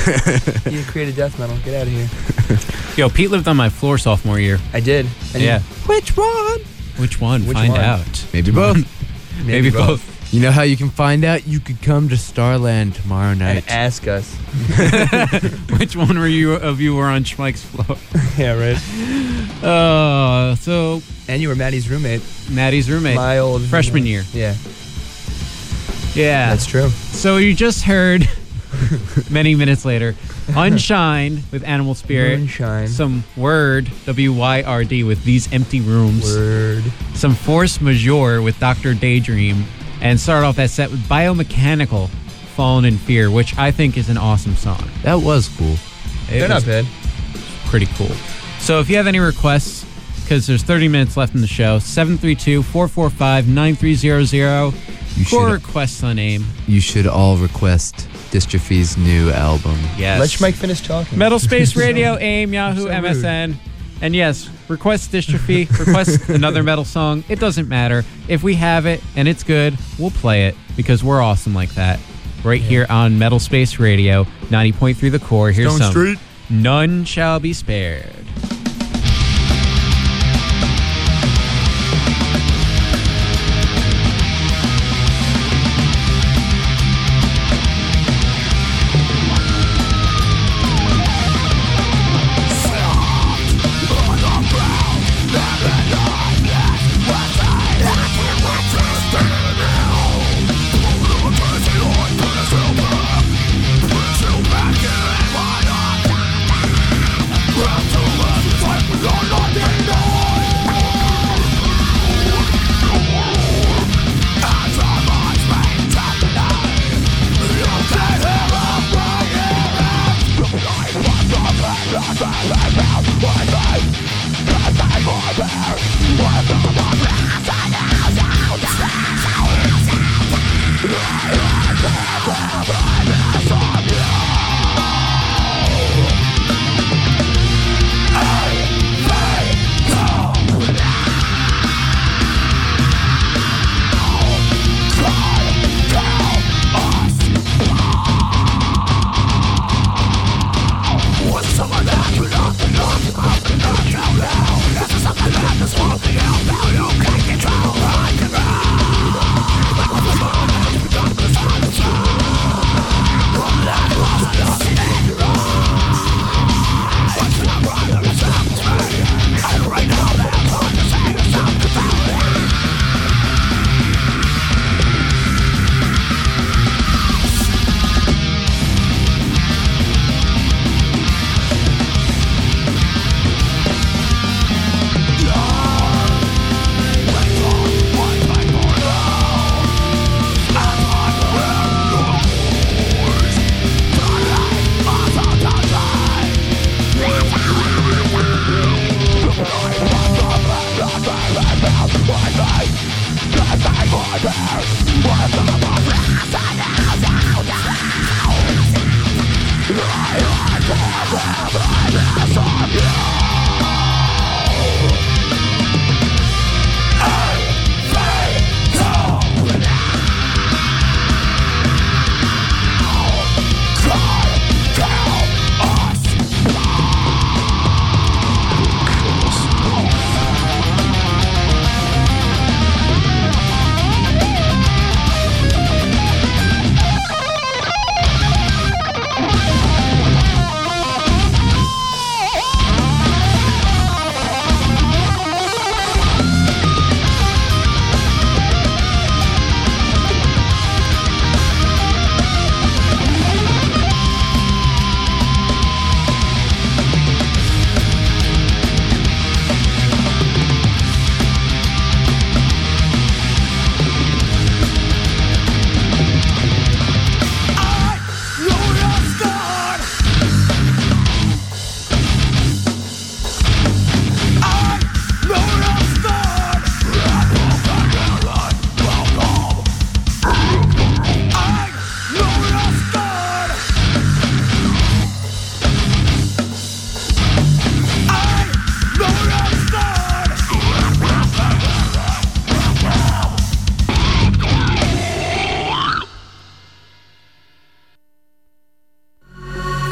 [0.70, 1.56] you created death metal.
[1.64, 2.96] Get out of here.
[2.96, 4.58] Yo, Pete lived on my floor sophomore year.
[4.72, 5.06] I did.
[5.32, 5.60] And yeah.
[5.86, 6.58] Which one?
[6.98, 7.46] Which one?
[7.46, 7.80] Which Find one?
[7.80, 8.26] out.
[8.32, 8.76] Maybe both.
[9.38, 10.32] Maybe, Maybe both.
[10.32, 11.46] You know how you can find out?
[11.46, 13.56] You could come to Starland tomorrow night.
[13.56, 14.32] And ask us.
[15.78, 17.96] Which one were you of you were on Schmike's floor?
[18.38, 19.64] yeah, right.
[19.64, 22.22] Uh, so And you were Maddie's roommate.
[22.50, 24.22] Maddie's roommate, My old freshman year.
[24.32, 24.54] Yeah,
[26.14, 26.50] Yeah.
[26.50, 26.90] that's true.
[26.90, 28.28] So you just heard
[29.30, 30.14] many minutes later,
[30.56, 32.38] Unshine with Animal Spirit.
[32.40, 32.88] Moonshine.
[32.88, 36.24] Some word W Y R D with these empty rooms.
[36.24, 36.84] Word.
[37.14, 39.64] Some force majeure with Doctor Daydream,
[40.00, 42.08] and start off that set with Biomechanical,
[42.56, 44.82] Fallen in Fear, which I think is an awesome song.
[45.02, 45.74] That was cool.
[46.28, 46.86] It They're was not bad.
[47.66, 48.10] pretty cool.
[48.60, 49.84] So if you have any requests,
[50.22, 54.72] because there's 30 minutes left in the show, 732-445-9300.
[55.16, 56.44] You For should, requests on AIM.
[56.68, 59.78] you should all request Dystrophy's new album.
[59.96, 60.20] Yes.
[60.20, 61.18] Let Mike finish talking.
[61.18, 62.88] Metal Space Radio, AIM, Yahoo, So.
[62.88, 63.54] MSN.
[64.02, 67.22] And yes, request dystrophy, request another metal song.
[67.28, 68.02] It doesn't matter.
[68.28, 72.00] If we have it and it's good, we'll play it because we're awesome like that.
[72.42, 75.50] Right here on Metal Space Radio, 90.3 The Core.
[75.50, 75.90] Here's Stone some.
[75.90, 76.18] Street.
[76.48, 78.19] None shall be spared.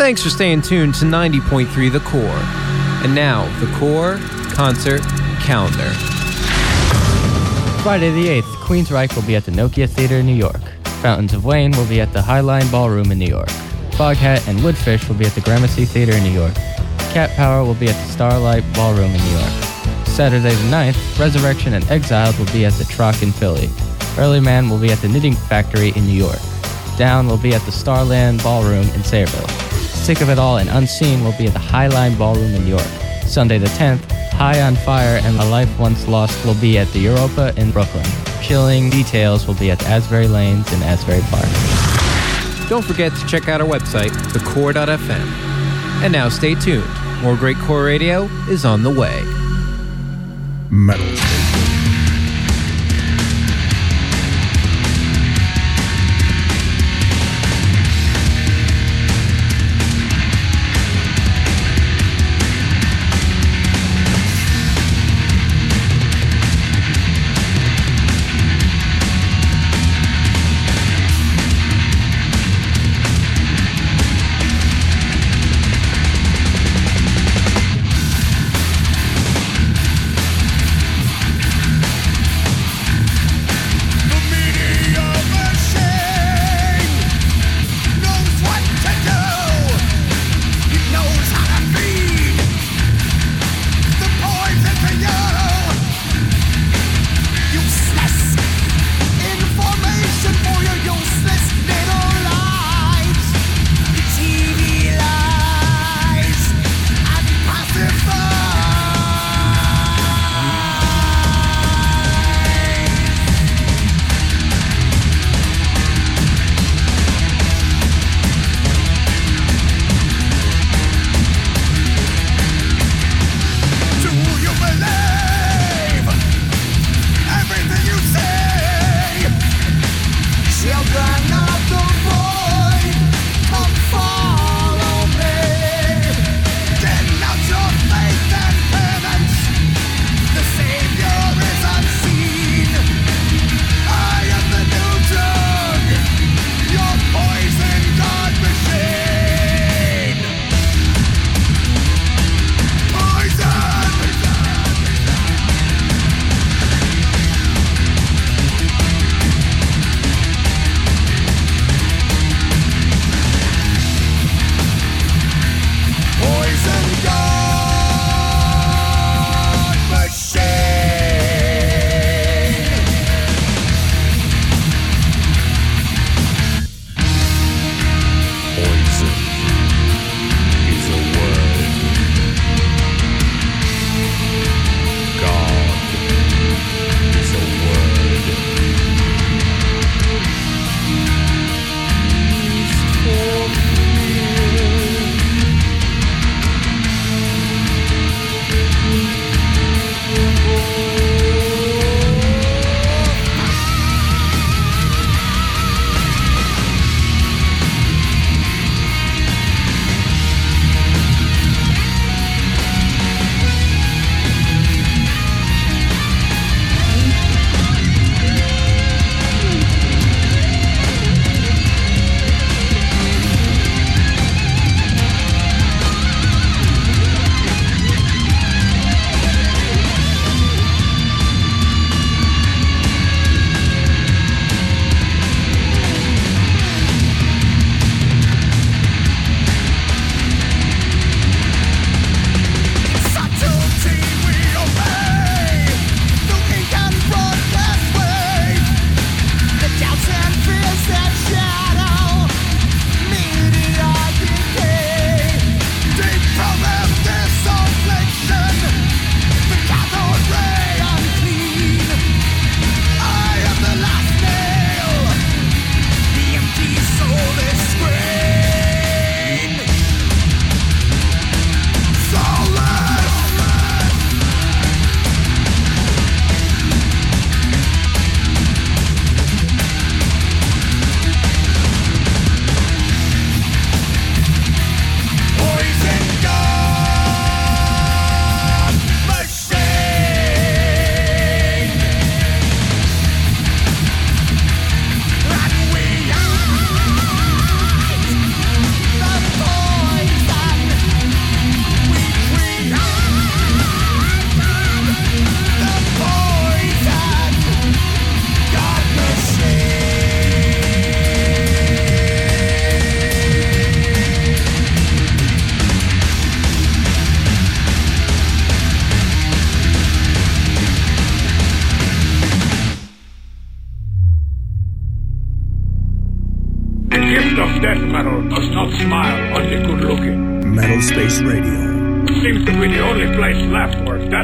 [0.08, 2.22] Thanks for staying tuned to 90.3 The Core.
[3.04, 4.16] And now, The Core
[4.54, 5.02] Concert
[5.42, 5.90] Calendar.
[7.82, 10.62] Friday the 8th, Queensryche will be at the Nokia Theater in New York.
[11.02, 13.50] Fountains of Wayne will be at the Highline Ballroom in New York.
[13.98, 16.54] Foghat and Woodfish will be at the Gramercy Theater in New York.
[17.12, 19.52] Cat Power will be at the Starlight Ballroom in New York.
[20.06, 23.68] Saturday the 9th, Resurrection and Exiled will be at the Troc in Philly.
[24.16, 26.40] Early Man will be at the Knitting Factory in New York.
[26.96, 29.67] Down will be at the Starland Ballroom in Sayreville.
[30.08, 32.88] Sick of It All and Unseen will be at the Highline Ballroom in New York.
[33.26, 36.98] Sunday the 10th, High on Fire and A Life Once Lost will be at the
[36.98, 38.06] Europa in Brooklyn.
[38.40, 41.44] Chilling Details will be at Asbury Lanes in Asbury Park.
[42.70, 45.28] Don't forget to check out our website, thecore.fm.
[46.02, 46.88] And now stay tuned.
[47.20, 49.20] More great core radio is on the way.
[50.70, 51.37] Metal.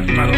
[0.07, 0.34] Left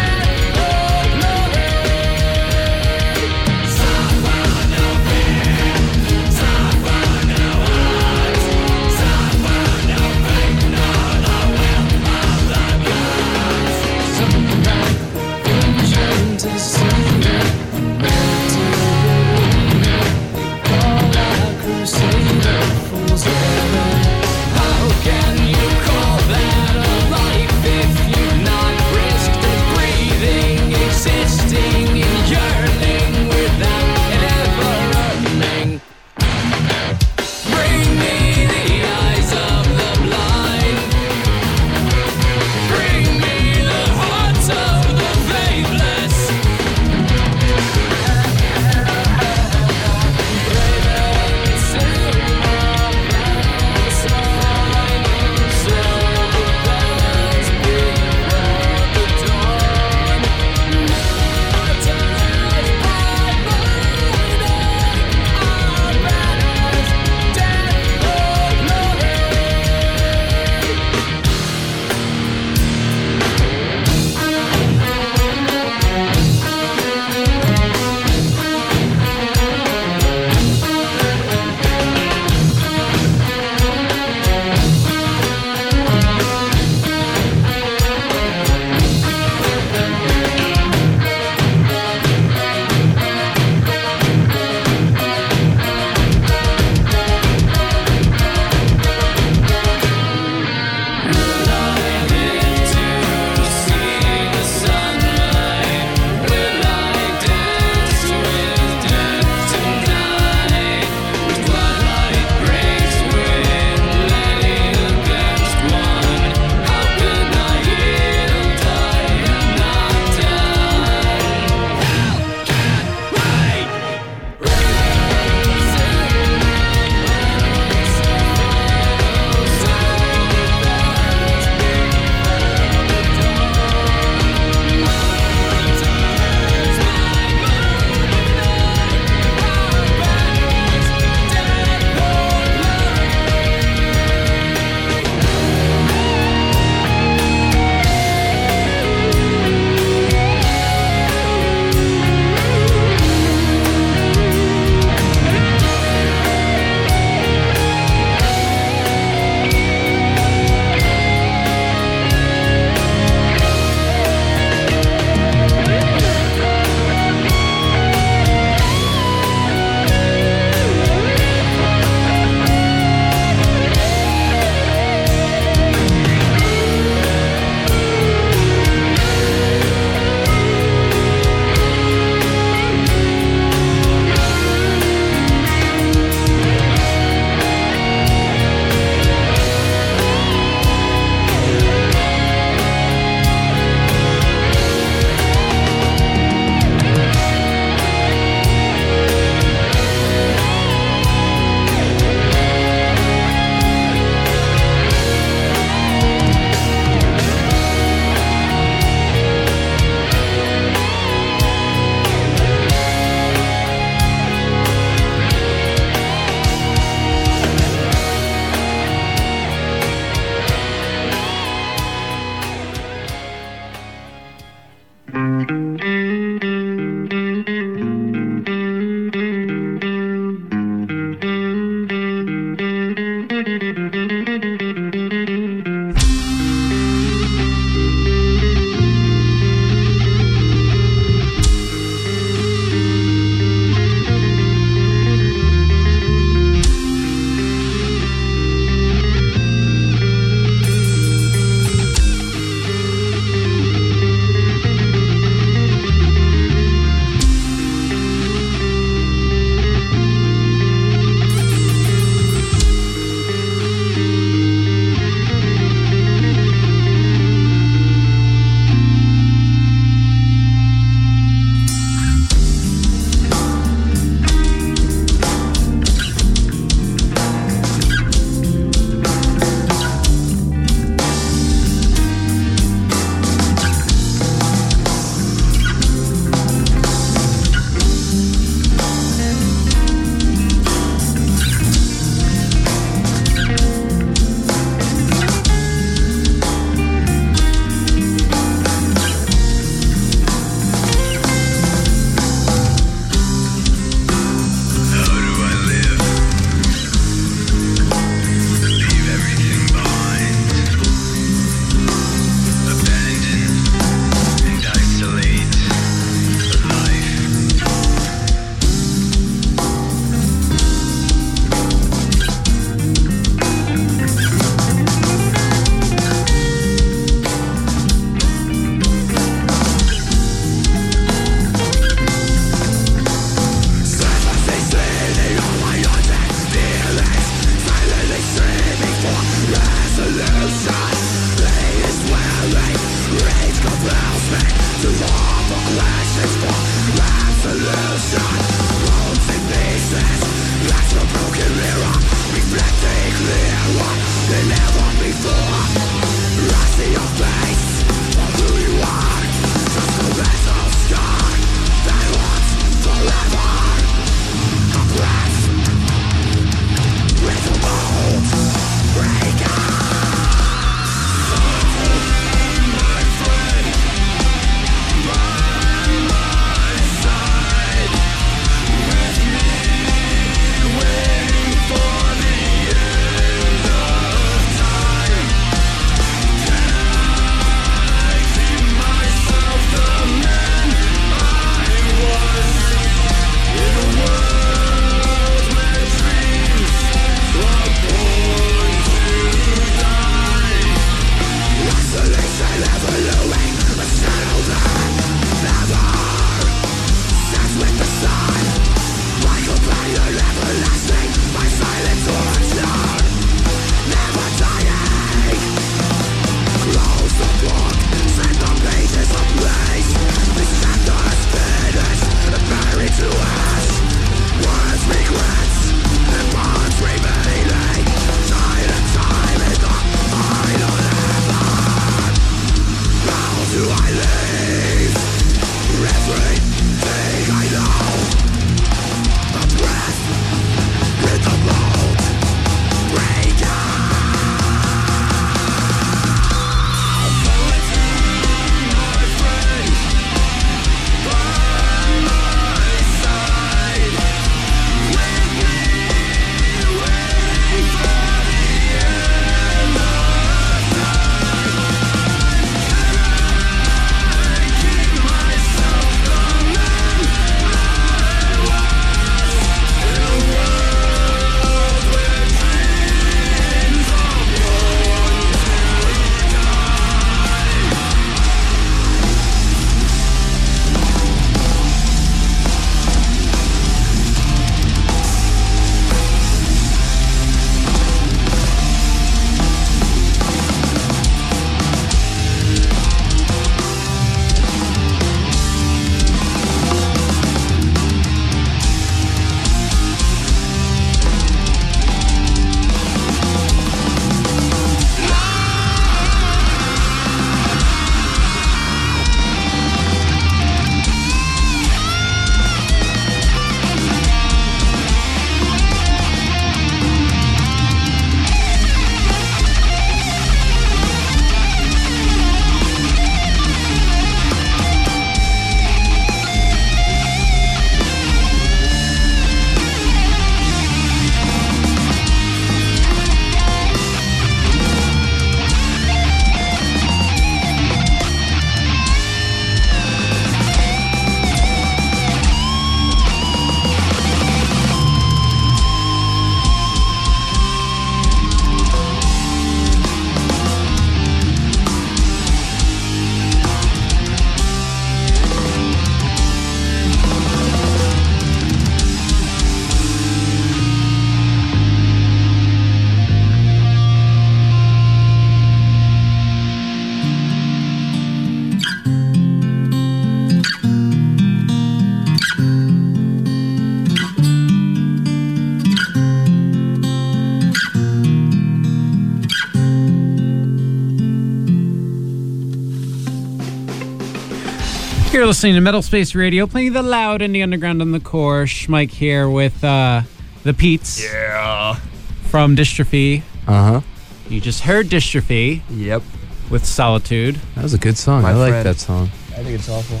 [585.32, 588.44] listening to Metal Space Radio, playing the loud indie underground on the core.
[588.44, 590.02] Schmike here with uh,
[590.42, 591.02] the Pete's.
[591.02, 591.76] Yeah.
[592.24, 593.22] From Dystrophy.
[593.46, 593.80] Uh huh.
[594.28, 595.62] You just heard Dystrophy.
[595.70, 596.02] Yep.
[596.50, 597.36] With Solitude.
[597.54, 598.24] That was a good song.
[598.24, 599.04] My I like that song.
[599.30, 600.00] I think it's awful.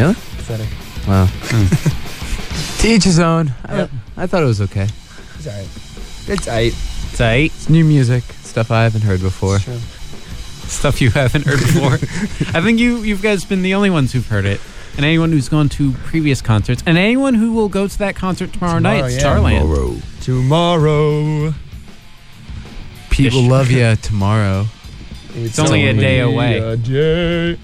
[0.00, 0.14] Really?
[0.14, 0.68] Pathetic.
[1.08, 1.26] Wow.
[2.78, 3.52] to each his own.
[3.68, 3.90] Yep.
[4.16, 4.86] I, I thought it was okay.
[5.38, 5.64] It's alright.
[6.28, 6.68] It's aight.
[6.68, 7.46] It's aight.
[7.46, 9.58] It's new music, stuff I haven't heard before.
[10.80, 10.90] True.
[10.90, 11.92] Stuff you haven't heard before.
[12.56, 14.60] I think you you guys been the only ones who've heard it.
[14.96, 18.52] And anyone who's gone to previous concerts, and anyone who will go to that concert
[18.52, 19.18] tomorrow, night, Tomorrow, at yeah.
[19.18, 20.02] Starland.
[20.22, 21.54] Tomorrow.
[23.10, 24.66] Pete will love you tomorrow.
[25.34, 26.58] It's only a day away.
[26.58, 27.58] a day.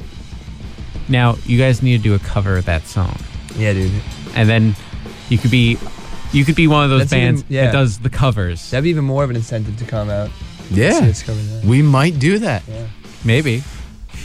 [1.08, 3.16] Now you guys need to do a cover of that song,
[3.56, 3.92] Yeah, dude.
[4.34, 4.74] and then
[5.28, 5.76] you could be
[6.32, 7.66] you could be one of those That's even- bands yeah.
[7.66, 8.70] that does the covers.
[8.70, 10.30] That'd be even more of an incentive to come out.
[10.70, 10.98] Yeah.
[10.98, 11.64] Us cover that.
[11.64, 12.62] We might do that.
[12.68, 12.86] Yeah.
[13.24, 13.62] Maybe.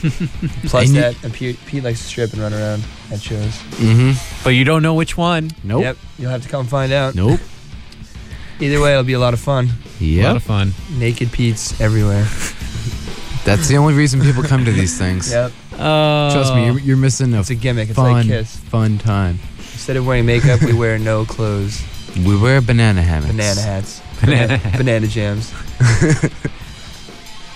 [0.66, 3.56] Plus And you- that, and Pete, Pete likes to strip and run around at shows.
[3.78, 4.42] Mm-hmm.
[4.44, 5.50] But you don't know which one.
[5.64, 5.82] Nope.
[5.82, 5.96] Yep.
[6.18, 7.14] You'll have to come find out.
[7.14, 7.40] Nope.
[8.60, 9.68] Either way, it'll be a lot of fun.
[9.98, 10.22] Yeah.
[10.22, 10.36] A lot Yep.
[10.36, 10.72] of fun.
[10.98, 12.24] Naked Pete's everywhere.
[13.44, 15.32] That's the only reason people come to these things.
[15.32, 15.52] Yep.
[15.78, 17.88] Uh, Trust me, you're, you're missing a It's a gimmick.
[17.88, 18.54] It's fun, like Kiss.
[18.56, 19.38] fun time.
[19.58, 21.82] Instead of wearing makeup, we wear no clothes.
[22.24, 23.32] We wear banana hammocks.
[23.32, 24.02] Banana hats.
[24.20, 25.50] Banana Banana, banana jams.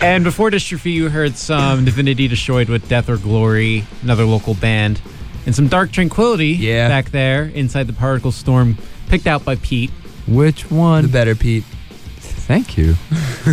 [0.04, 5.00] And before Dystrophy, you heard some Divinity Destroyed with Death or Glory, another local band,
[5.46, 6.88] and some Dark Tranquillity Yeah.
[6.88, 8.76] back there inside the Particle Storm,
[9.08, 9.90] picked out by Pete.
[10.26, 11.04] Which one?
[11.04, 11.64] The better Pete.
[12.18, 12.96] Thank you.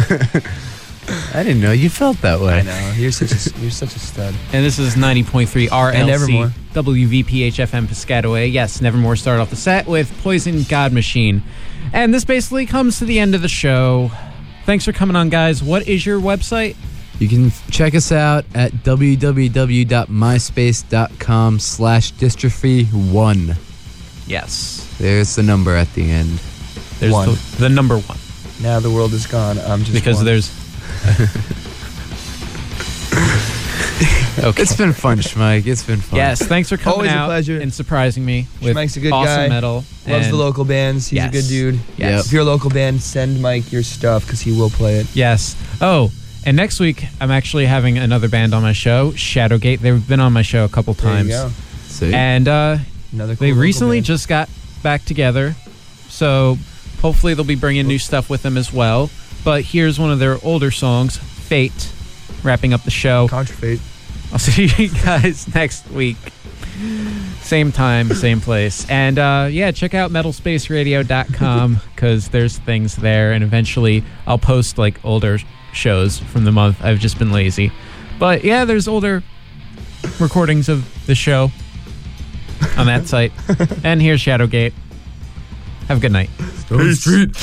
[1.34, 2.60] I didn't know you felt that way.
[2.60, 2.94] I know.
[2.98, 4.36] You're such a you're such a stud.
[4.52, 6.52] And this is 90.3 RLC And Nevermore.
[6.74, 8.52] WVPH FM Piscataway.
[8.52, 11.44] Yes, Nevermore started off the set with Poison God Machine.
[11.94, 14.12] And this basically comes to the end of the show.
[14.66, 15.64] Thanks for coming on, guys.
[15.64, 16.76] What is your website?
[17.20, 23.58] You can check us out at www.myspace.com slash dystrophy1.
[24.28, 24.96] Yes.
[24.98, 26.40] There's the number at the end.
[27.00, 27.30] There's One.
[27.30, 28.18] The, the number one.
[28.62, 29.60] Now the world is gone.
[29.60, 30.26] I'm just Because one.
[30.26, 30.50] there's.
[34.40, 34.62] okay.
[34.62, 35.66] It's been fun, Schmike.
[35.68, 36.18] It's been fun.
[36.18, 37.60] Yes, thanks for coming Always a out pleasure.
[37.60, 39.48] and surprising me with Mike's a good awesome guy.
[39.50, 39.76] metal.
[40.08, 41.08] loves and- the local bands.
[41.10, 41.30] He's Yes.
[41.30, 41.80] a good dude.
[41.98, 42.26] Yes.
[42.26, 45.08] If you're a local band, send Mike your stuff because he will play it.
[45.14, 45.56] Yes.
[45.82, 46.12] Oh,
[46.46, 49.80] and next week I'm actually having another band on my show, Shadowgate.
[49.80, 51.52] They've been on my show a couple There you times, go.
[51.88, 52.14] See?
[52.14, 52.78] and uh,
[53.14, 53.36] Another.
[53.36, 54.06] Cool they local recently band.
[54.06, 54.50] just got
[54.82, 55.56] back together.
[56.10, 56.58] So
[57.02, 59.10] hopefully they'll be bringing new stuff with them as well.
[59.44, 61.90] But here's one of their older songs, "Fate,"
[62.44, 63.28] wrapping up the show.
[63.28, 63.80] Contra Fate.
[64.32, 66.18] I'll see you guys next week.
[67.42, 68.90] Same time, same place.
[68.90, 73.34] And uh, yeah, check out metalspaceradio.com because there's things there.
[73.34, 75.38] And eventually I'll post like older
[75.74, 76.84] shows from the month.
[76.84, 77.72] I've just been lazy.
[78.20, 79.24] But yeah, there's older
[80.20, 81.52] recordings of the show
[82.78, 83.32] on that site.
[83.84, 84.74] and here's Shadowgate.
[85.88, 86.30] Have a good night.
[86.66, 87.36] Stone Street.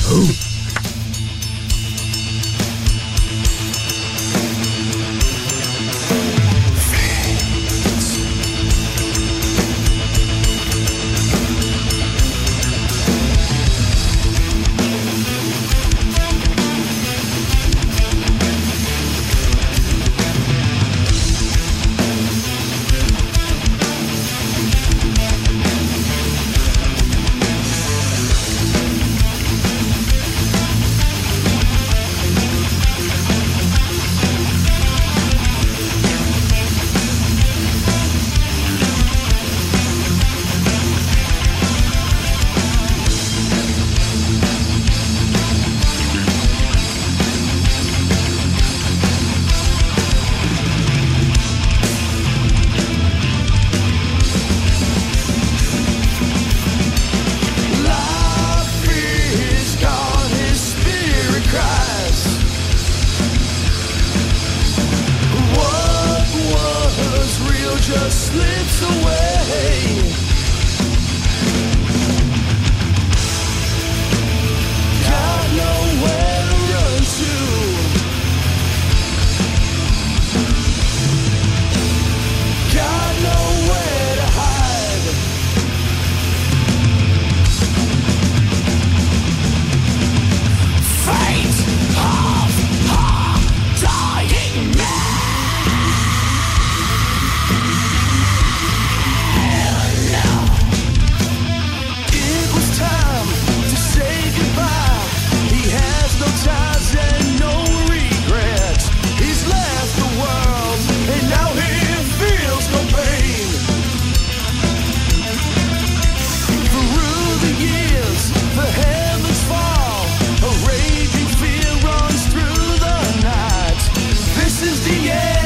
[124.89, 125.38] yeah.